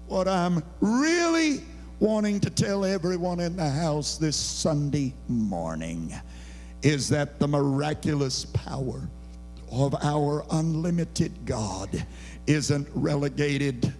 [0.07, 1.61] what I'm really
[2.01, 6.15] wanting to tell everyone in the house this Sunday morning
[6.81, 9.07] is that the miraculous power
[9.71, 12.07] of our unlimited God
[12.47, 13.93] isn't relegated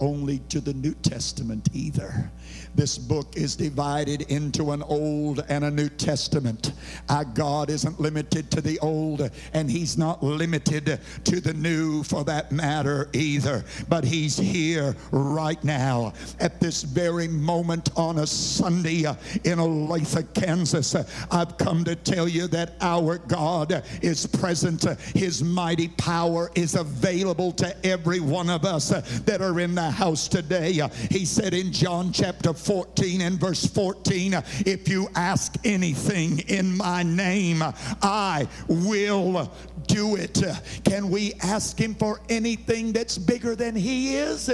[0.00, 2.30] only to the New Testament either.
[2.76, 6.74] This book is divided into an Old and a New Testament.
[7.08, 12.22] Our God isn't limited to the Old, and He's not limited to the New for
[12.24, 13.64] that matter either.
[13.88, 19.04] But He's here right now at this very moment on a Sunday
[19.44, 20.94] in Olathe, Kansas.
[21.30, 24.84] I've come to tell you that our God is present.
[25.14, 30.28] His mighty power is available to every one of us that are in the house
[30.28, 30.78] today.
[31.10, 34.34] He said in John chapter 14 and verse 14,
[34.66, 37.62] if you ask anything in my name,
[38.02, 39.52] I will
[39.86, 40.42] do it.
[40.84, 44.50] Can we ask him for anything that's bigger than he is?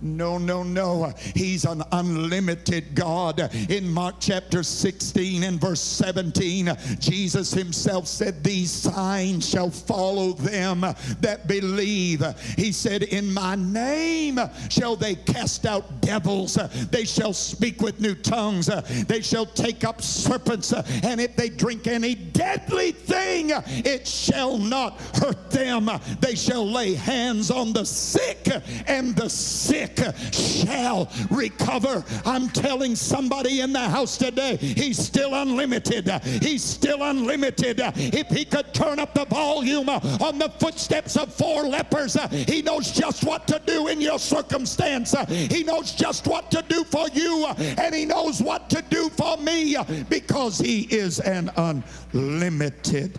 [0.00, 1.12] No, no, no.
[1.34, 3.50] He's an unlimited God.
[3.70, 10.80] In Mark chapter 16 and verse 17, Jesus himself said, These signs shall follow them
[11.20, 12.22] that believe.
[12.56, 14.38] He said, In my name
[14.68, 16.54] shall they cast out devils.
[16.90, 18.70] They shall speak with new tongues.
[19.06, 20.72] They shall take up serpents.
[20.72, 25.90] And if they drink any deadly thing, it shall not hurt them.
[26.20, 28.48] They shall lay hands on the sick,
[28.86, 32.04] and the sick sick shall recover.
[32.24, 36.08] I'm telling somebody in the house today, he's still unlimited.
[36.42, 37.80] He's still unlimited.
[37.80, 42.90] If he could turn up the volume on the footsteps of four lepers, he knows
[42.92, 45.14] just what to do in your circumstance.
[45.28, 49.36] He knows just what to do for you, and he knows what to do for
[49.38, 49.76] me
[50.08, 53.18] because he is an unlimited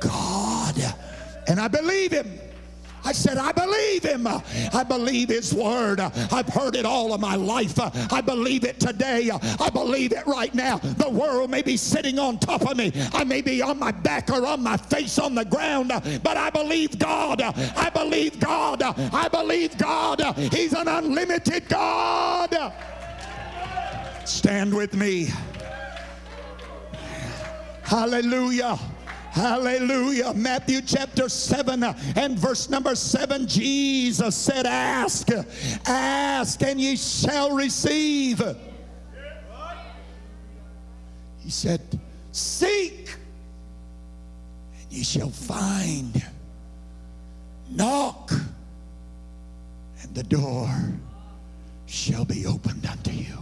[0.00, 0.74] God.
[1.48, 2.40] And I believe him.
[3.06, 4.26] I said, I believe him.
[4.26, 6.00] I believe his word.
[6.00, 7.78] I've heard it all of my life.
[8.12, 9.30] I believe it today.
[9.32, 10.78] I believe it right now.
[10.78, 12.92] The world may be sitting on top of me.
[13.12, 15.92] I may be on my back or on my face on the ground,
[16.24, 17.40] but I believe God.
[17.42, 18.82] I believe God.
[18.82, 20.20] I believe God.
[20.36, 22.72] He's an unlimited God.
[24.24, 25.28] Stand with me.
[27.84, 28.76] Hallelujah.
[29.36, 30.32] Hallelujah.
[30.32, 35.28] Matthew chapter 7 and verse number 7 Jesus said, Ask,
[35.84, 38.42] ask, and ye shall receive.
[41.40, 41.82] He said,
[42.32, 43.14] Seek,
[44.80, 46.24] and ye shall find.
[47.68, 48.32] Knock,
[50.00, 50.70] and the door
[51.84, 53.36] shall be opened unto you.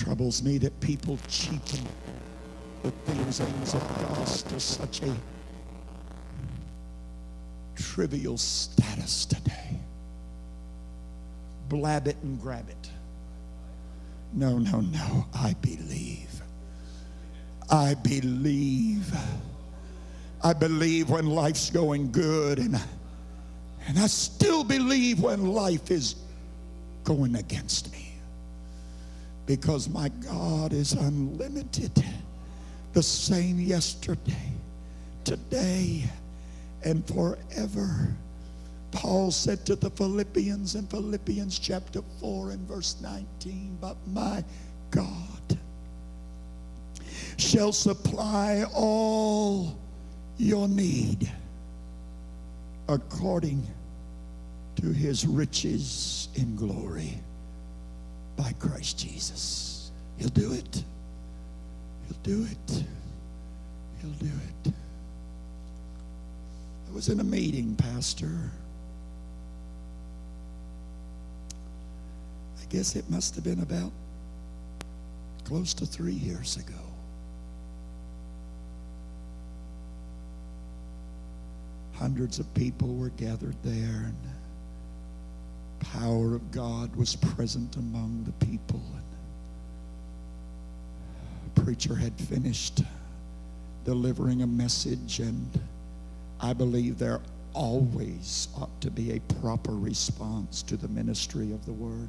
[0.00, 1.80] Troubles me that people cheapen
[2.82, 5.14] the things of God to such a
[7.76, 9.78] trivial status today.
[11.68, 12.90] Blab it and grab it.
[14.32, 15.26] No, no, no.
[15.34, 16.40] I believe.
[17.68, 19.12] I believe.
[20.42, 22.80] I believe when life's going good, and,
[23.86, 26.14] and I still believe when life is
[27.04, 28.09] going against me
[29.50, 31.90] because my God is unlimited.
[32.92, 34.52] The same yesterday,
[35.24, 36.04] today,
[36.84, 38.14] and forever.
[38.92, 44.44] Paul said to the Philippians in Philippians chapter 4 and verse 19, But my
[44.92, 45.58] God
[47.36, 49.76] shall supply all
[50.36, 51.28] your need
[52.88, 53.66] according
[54.76, 57.18] to his riches in glory
[58.40, 59.90] by Christ Jesus.
[60.16, 60.84] He'll do it.
[62.06, 62.84] He'll do it.
[64.00, 64.30] He'll do
[64.66, 64.72] it.
[66.88, 68.50] I was in a meeting, Pastor.
[72.62, 73.92] I guess it must have been about
[75.44, 76.74] close to three years ago.
[81.92, 84.10] Hundreds of people were gathered there,
[85.80, 88.82] power of God was present among the people.
[88.94, 89.00] And
[91.64, 92.82] preacher had finished
[93.84, 95.60] delivering a message, and
[96.40, 97.20] I believe there
[97.52, 102.08] always ought to be a proper response to the ministry of the word.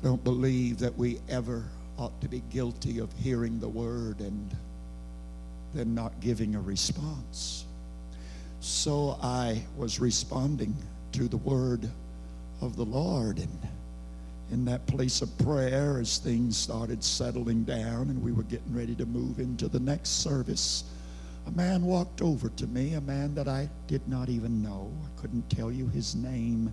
[0.00, 1.64] I don't believe that we ever
[1.96, 4.56] ought to be guilty of hearing the word and
[5.74, 7.64] then not giving a response.
[8.60, 10.76] So I was responding
[11.12, 11.88] to the word
[12.60, 13.38] of the Lord.
[13.38, 13.58] And
[14.50, 18.94] in that place of prayer, as things started settling down and we were getting ready
[18.96, 20.84] to move into the next service,
[21.46, 24.90] a man walked over to me, a man that I did not even know.
[25.04, 26.72] I couldn't tell you his name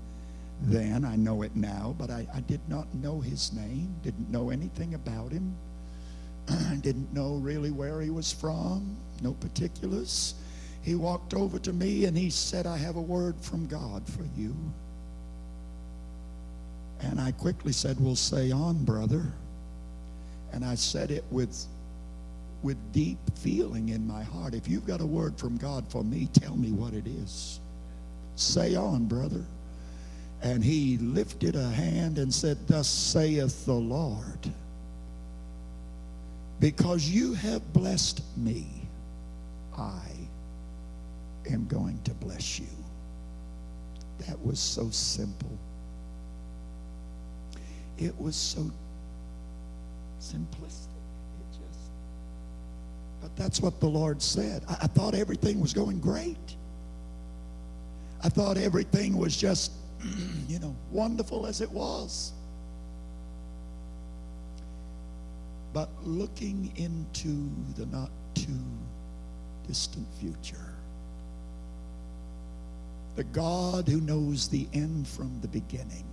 [0.61, 1.05] then.
[1.05, 4.93] I know it now, but I, I did not know his name, didn't know anything
[4.93, 5.55] about him.
[6.81, 10.35] Didn't know really where he was from, no particulars
[10.85, 14.23] he walked over to me and he said, I have a word from God for
[14.37, 14.55] you.
[17.01, 19.25] And I quickly said, Well, say on, brother.
[20.53, 21.65] And I said it with,
[22.61, 24.53] with deep feeling in my heart.
[24.53, 27.59] If you've got a word from God for me, tell me what it is.
[28.35, 29.43] Say on, brother.
[30.43, 34.51] And he lifted a hand and said, Thus saith the Lord,
[36.59, 38.67] because you have blessed me,
[39.75, 40.14] I
[41.51, 42.67] am going to bless you.
[44.27, 45.57] That was so simple.
[47.97, 48.69] It was so
[50.19, 50.95] simplistic.
[51.39, 51.89] It just,
[53.21, 54.63] but that's what the Lord said.
[54.67, 56.55] I, I thought everything was going great.
[58.23, 59.71] I thought everything was just,
[60.47, 62.33] you know, wonderful as it was.
[65.73, 68.47] But looking into the not too
[69.67, 70.74] distant future,
[73.15, 76.05] the God who knows the end from the beginning,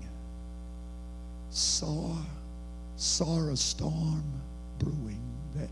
[1.50, 2.14] saw,
[2.96, 4.24] saw a storm
[4.78, 5.20] brewing
[5.56, 5.70] that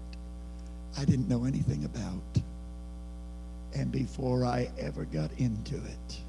[0.98, 2.43] I didn't know anything about.
[3.74, 6.20] And before I ever got into it,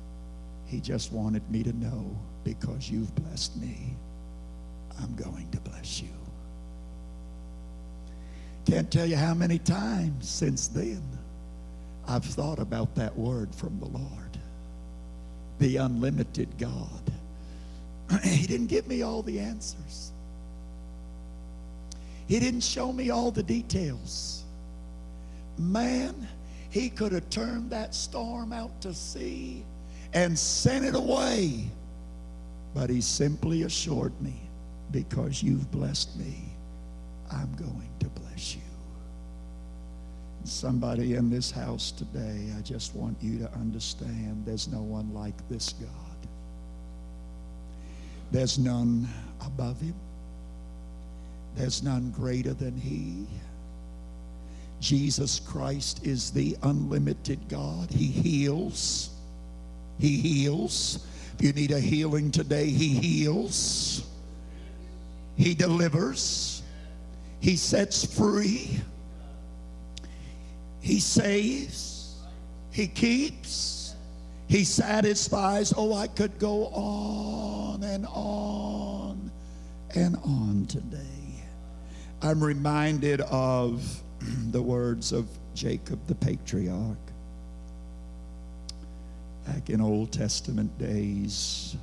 [0.65, 3.95] he just wanted me to know because you've blessed me,
[5.01, 6.09] I'm going to bless you.
[8.65, 11.01] Can't tell you how many times since then
[12.07, 14.30] I've thought about that word from the Lord
[15.61, 17.03] the unlimited God.
[18.23, 20.11] He didn't give me all the answers.
[22.27, 24.43] He didn't show me all the details.
[25.57, 26.27] Man,
[26.71, 29.63] he could have turned that storm out to sea
[30.13, 31.69] and sent it away.
[32.73, 34.41] But he simply assured me,
[34.91, 36.35] because you've blessed me,
[37.31, 38.30] I'm going to bless.
[40.51, 45.33] Somebody in this house today, I just want you to understand there's no one like
[45.49, 46.27] this God.
[48.31, 49.07] There's none
[49.43, 49.95] above him.
[51.55, 53.25] There's none greater than he.
[54.81, 57.89] Jesus Christ is the unlimited God.
[57.89, 59.09] He heals.
[59.99, 61.07] He heals.
[61.39, 64.05] If you need a healing today, he heals.
[65.37, 66.61] He delivers.
[67.39, 68.81] He sets free.
[70.81, 72.15] He saves,
[72.71, 73.95] He keeps,
[74.47, 75.73] He satisfies.
[75.77, 79.31] Oh, I could go on and on
[79.95, 80.97] and on today.
[82.23, 84.03] I'm reminded of
[84.51, 86.97] the words of Jacob the patriarch.
[89.45, 91.75] Back in Old Testament days,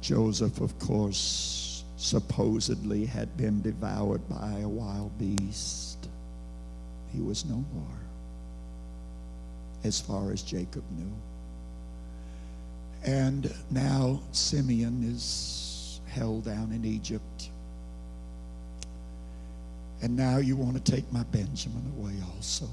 [0.00, 5.89] Joseph, of course, supposedly had been devoured by a wild beast
[7.12, 7.98] he was no more,
[9.84, 11.12] as far as Jacob knew.
[13.04, 17.50] And now Simeon is held down in Egypt.
[20.02, 22.68] And now you want to take my Benjamin away also.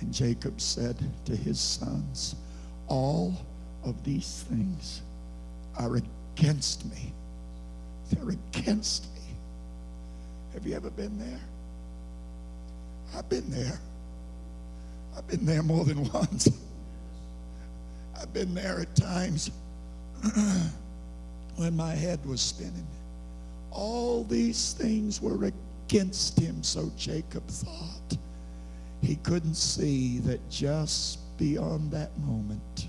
[0.00, 2.34] And Jacob said to his sons,
[2.88, 3.34] All
[3.84, 5.02] of these things
[5.78, 7.12] are against me.
[8.10, 9.20] They're against me.
[10.54, 11.40] Have you ever been there?
[13.16, 13.78] I've been there.
[15.16, 16.48] I've been there more than once.
[18.20, 19.50] I've been there at times
[21.56, 22.86] when my head was spinning.
[23.70, 25.52] All these things were
[25.86, 28.18] against him, so Jacob thought.
[29.02, 32.88] He couldn't see that just beyond that moment,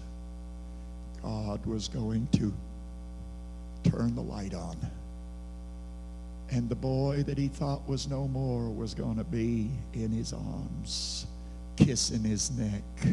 [1.22, 2.54] God was going to
[3.90, 4.76] turn the light on.
[6.52, 10.34] And the boy that he thought was no more was going to be in his
[10.34, 11.26] arms,
[11.78, 12.84] kissing his neck.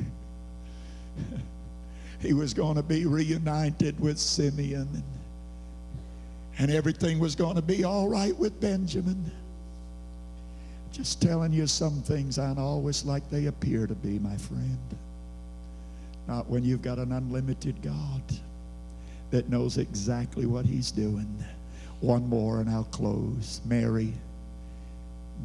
[2.20, 5.04] he was going to be reunited with Simeon,
[6.58, 9.30] and, everything was going to be all right with Benjamin.
[10.90, 14.78] Just telling you some things aren't always like they appear to be, my friend.
[16.26, 18.22] Not when you've got an unlimited God
[19.30, 21.44] that knows exactly what He's doing.
[22.00, 23.60] One more and I'll close.
[23.64, 24.12] Mary,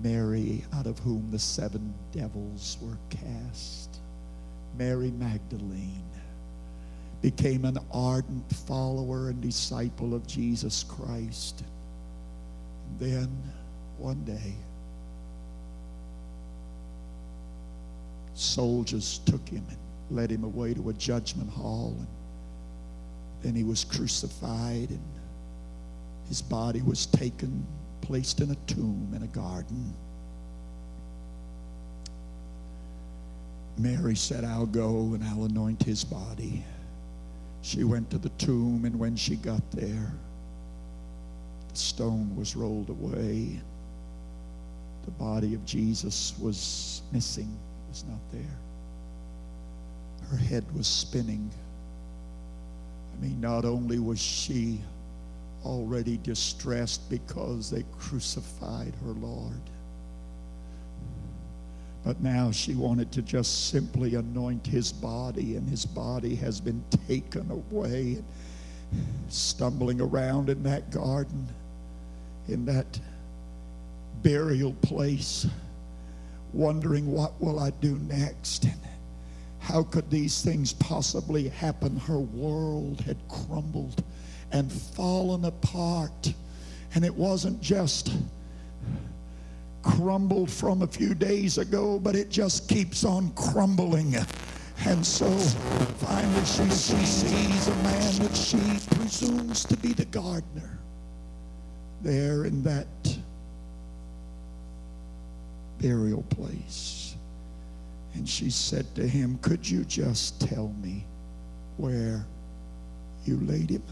[0.01, 3.99] Mary, out of whom the seven devils were cast.
[4.77, 6.03] Mary Magdalene
[7.21, 11.63] became an ardent follower and disciple of Jesus Christ.
[12.89, 13.29] And then
[13.97, 14.53] one day,
[18.33, 19.77] soldiers took him and
[20.17, 21.95] led him away to a judgment hall.
[21.97, 22.07] And
[23.41, 25.12] then he was crucified and
[26.27, 27.65] his body was taken,
[28.01, 29.93] placed in a tomb in a garden.
[33.77, 36.63] Mary said, I'll go and I'll anoint his body.
[37.61, 40.11] She went to the tomb, and when she got there,
[41.69, 43.59] the stone was rolled away.
[45.05, 47.49] The body of Jesus was missing,
[47.89, 48.57] was not there.
[50.29, 51.49] Her head was spinning.
[53.13, 54.79] I mean, not only was she
[55.65, 59.61] already distressed because they crucified her Lord.
[62.03, 66.83] But now she wanted to just simply anoint his body, and his body has been
[67.07, 68.21] taken away.
[69.29, 71.47] Stumbling around in that garden,
[72.47, 72.99] in that
[74.21, 75.47] burial place,
[76.51, 78.65] wondering what will I do next?
[78.65, 78.79] And
[79.59, 81.95] how could these things possibly happen?
[81.97, 84.03] Her world had crumbled
[84.53, 86.33] and fallen apart.
[86.95, 88.13] And it wasn't just
[89.81, 94.15] crumbled from a few days ago, but it just keeps on crumbling.
[94.85, 95.29] And so
[95.97, 98.57] finally she, she sees a man that she
[98.95, 100.79] presumes to be the gardener
[102.01, 102.87] there in that
[105.79, 107.15] burial place.
[108.13, 111.05] And she said to him, Could you just tell me
[111.77, 112.25] where
[113.25, 113.83] you laid him?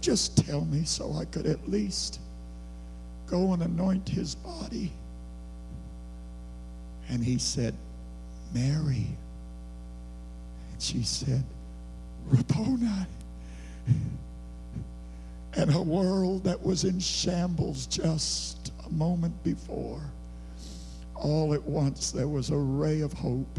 [0.00, 2.20] Just tell me so I could at least
[3.26, 4.92] go and anoint his body.
[7.08, 7.74] And he said,
[8.52, 9.06] Mary.
[10.72, 11.44] And she said,
[12.26, 13.06] Rabboni.
[15.54, 20.00] And a world that was in shambles just a moment before,
[21.14, 23.58] all at once there was a ray of hope.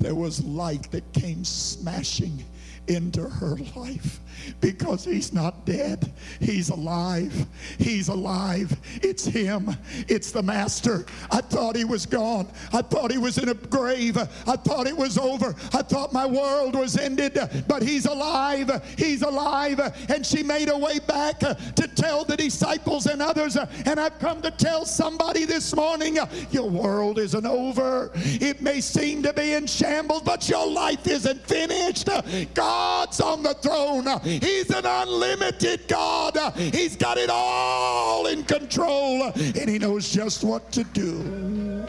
[0.00, 2.44] There was light that came smashing
[2.88, 4.20] into her life
[4.60, 6.12] because he's not dead.
[6.40, 7.46] He's alive.
[7.78, 8.76] He's alive.
[9.02, 9.76] It's him.
[10.08, 11.06] It's the master.
[11.30, 12.48] I thought he was gone.
[12.72, 14.16] I thought he was in a grave.
[14.16, 15.54] I thought it was over.
[15.72, 17.38] I thought my world was ended,
[17.68, 18.70] but he's alive.
[18.96, 19.80] He's alive.
[20.08, 23.56] And she made her way back to tell the disciples and others.
[23.56, 26.18] And I've come to tell somebody this morning
[26.50, 28.10] your world isn't over.
[28.14, 32.08] It may seem to be in shambles, but your life isn't finished.
[32.54, 34.06] God's on the throne.
[34.24, 36.36] He's an unlimited God.
[36.56, 41.86] He's got it all in control, and He knows just what to do.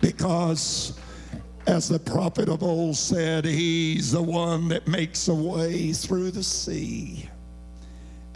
[0.00, 0.98] Because,
[1.66, 6.42] as the prophet of old said, He's the one that makes a way through the
[6.42, 7.28] sea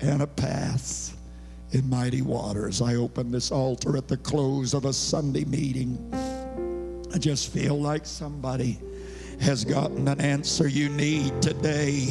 [0.00, 1.16] and a path
[1.72, 2.80] in mighty waters.
[2.80, 5.98] I open this altar at the close of a Sunday meeting.
[7.12, 8.78] I just feel like somebody
[9.40, 12.08] has gotten an answer you need today.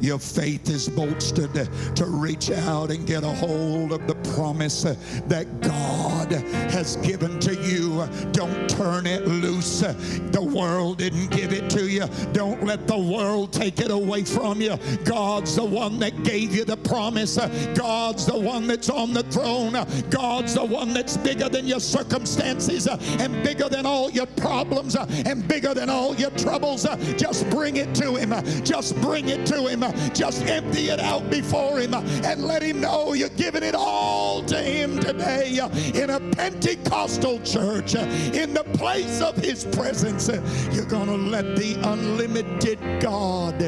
[0.00, 5.60] Your faith is bolstered to reach out and get a hold of the promise that
[5.60, 6.32] God
[6.70, 8.06] has given to you.
[8.32, 9.80] Don't turn it loose.
[9.80, 12.06] The world didn't give it to you.
[12.32, 14.76] Don't let the world take it away from you.
[15.04, 17.36] God's the one that gave you the promise.
[17.74, 19.72] God's the one that's on the throne.
[20.08, 25.46] God's the one that's bigger than your circumstances and bigger than all your problems and
[25.46, 26.30] bigger than all your
[26.60, 26.84] troubles.
[26.84, 28.32] Uh, just bring it to Him.
[28.32, 29.82] Uh, just bring it to Him.
[29.82, 34.42] Uh, just empty it out before Him and let Him know you're giving it all
[34.44, 35.58] to Him today
[35.94, 40.28] in a Pentecostal church, in the place of His presence.
[40.72, 43.58] You're going to let the unlimited God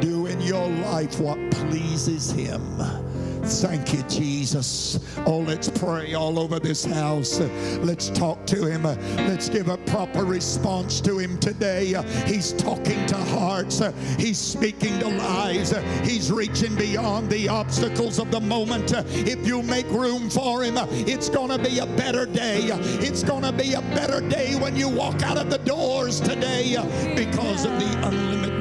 [0.00, 3.09] do in your life what pleases Him.
[3.42, 4.98] Thank you, Jesus.
[5.26, 7.40] Oh, let's pray all over this house.
[7.80, 8.84] Let's talk to Him.
[8.84, 11.94] Let's give a proper response to Him today.
[12.26, 13.82] He's talking to hearts,
[14.18, 18.92] He's speaking to lives, He's reaching beyond the obstacles of the moment.
[18.92, 22.60] If you make room for Him, it's going to be a better day.
[22.62, 26.76] It's going to be a better day when you walk out of the doors today
[27.16, 28.59] because of the unlimited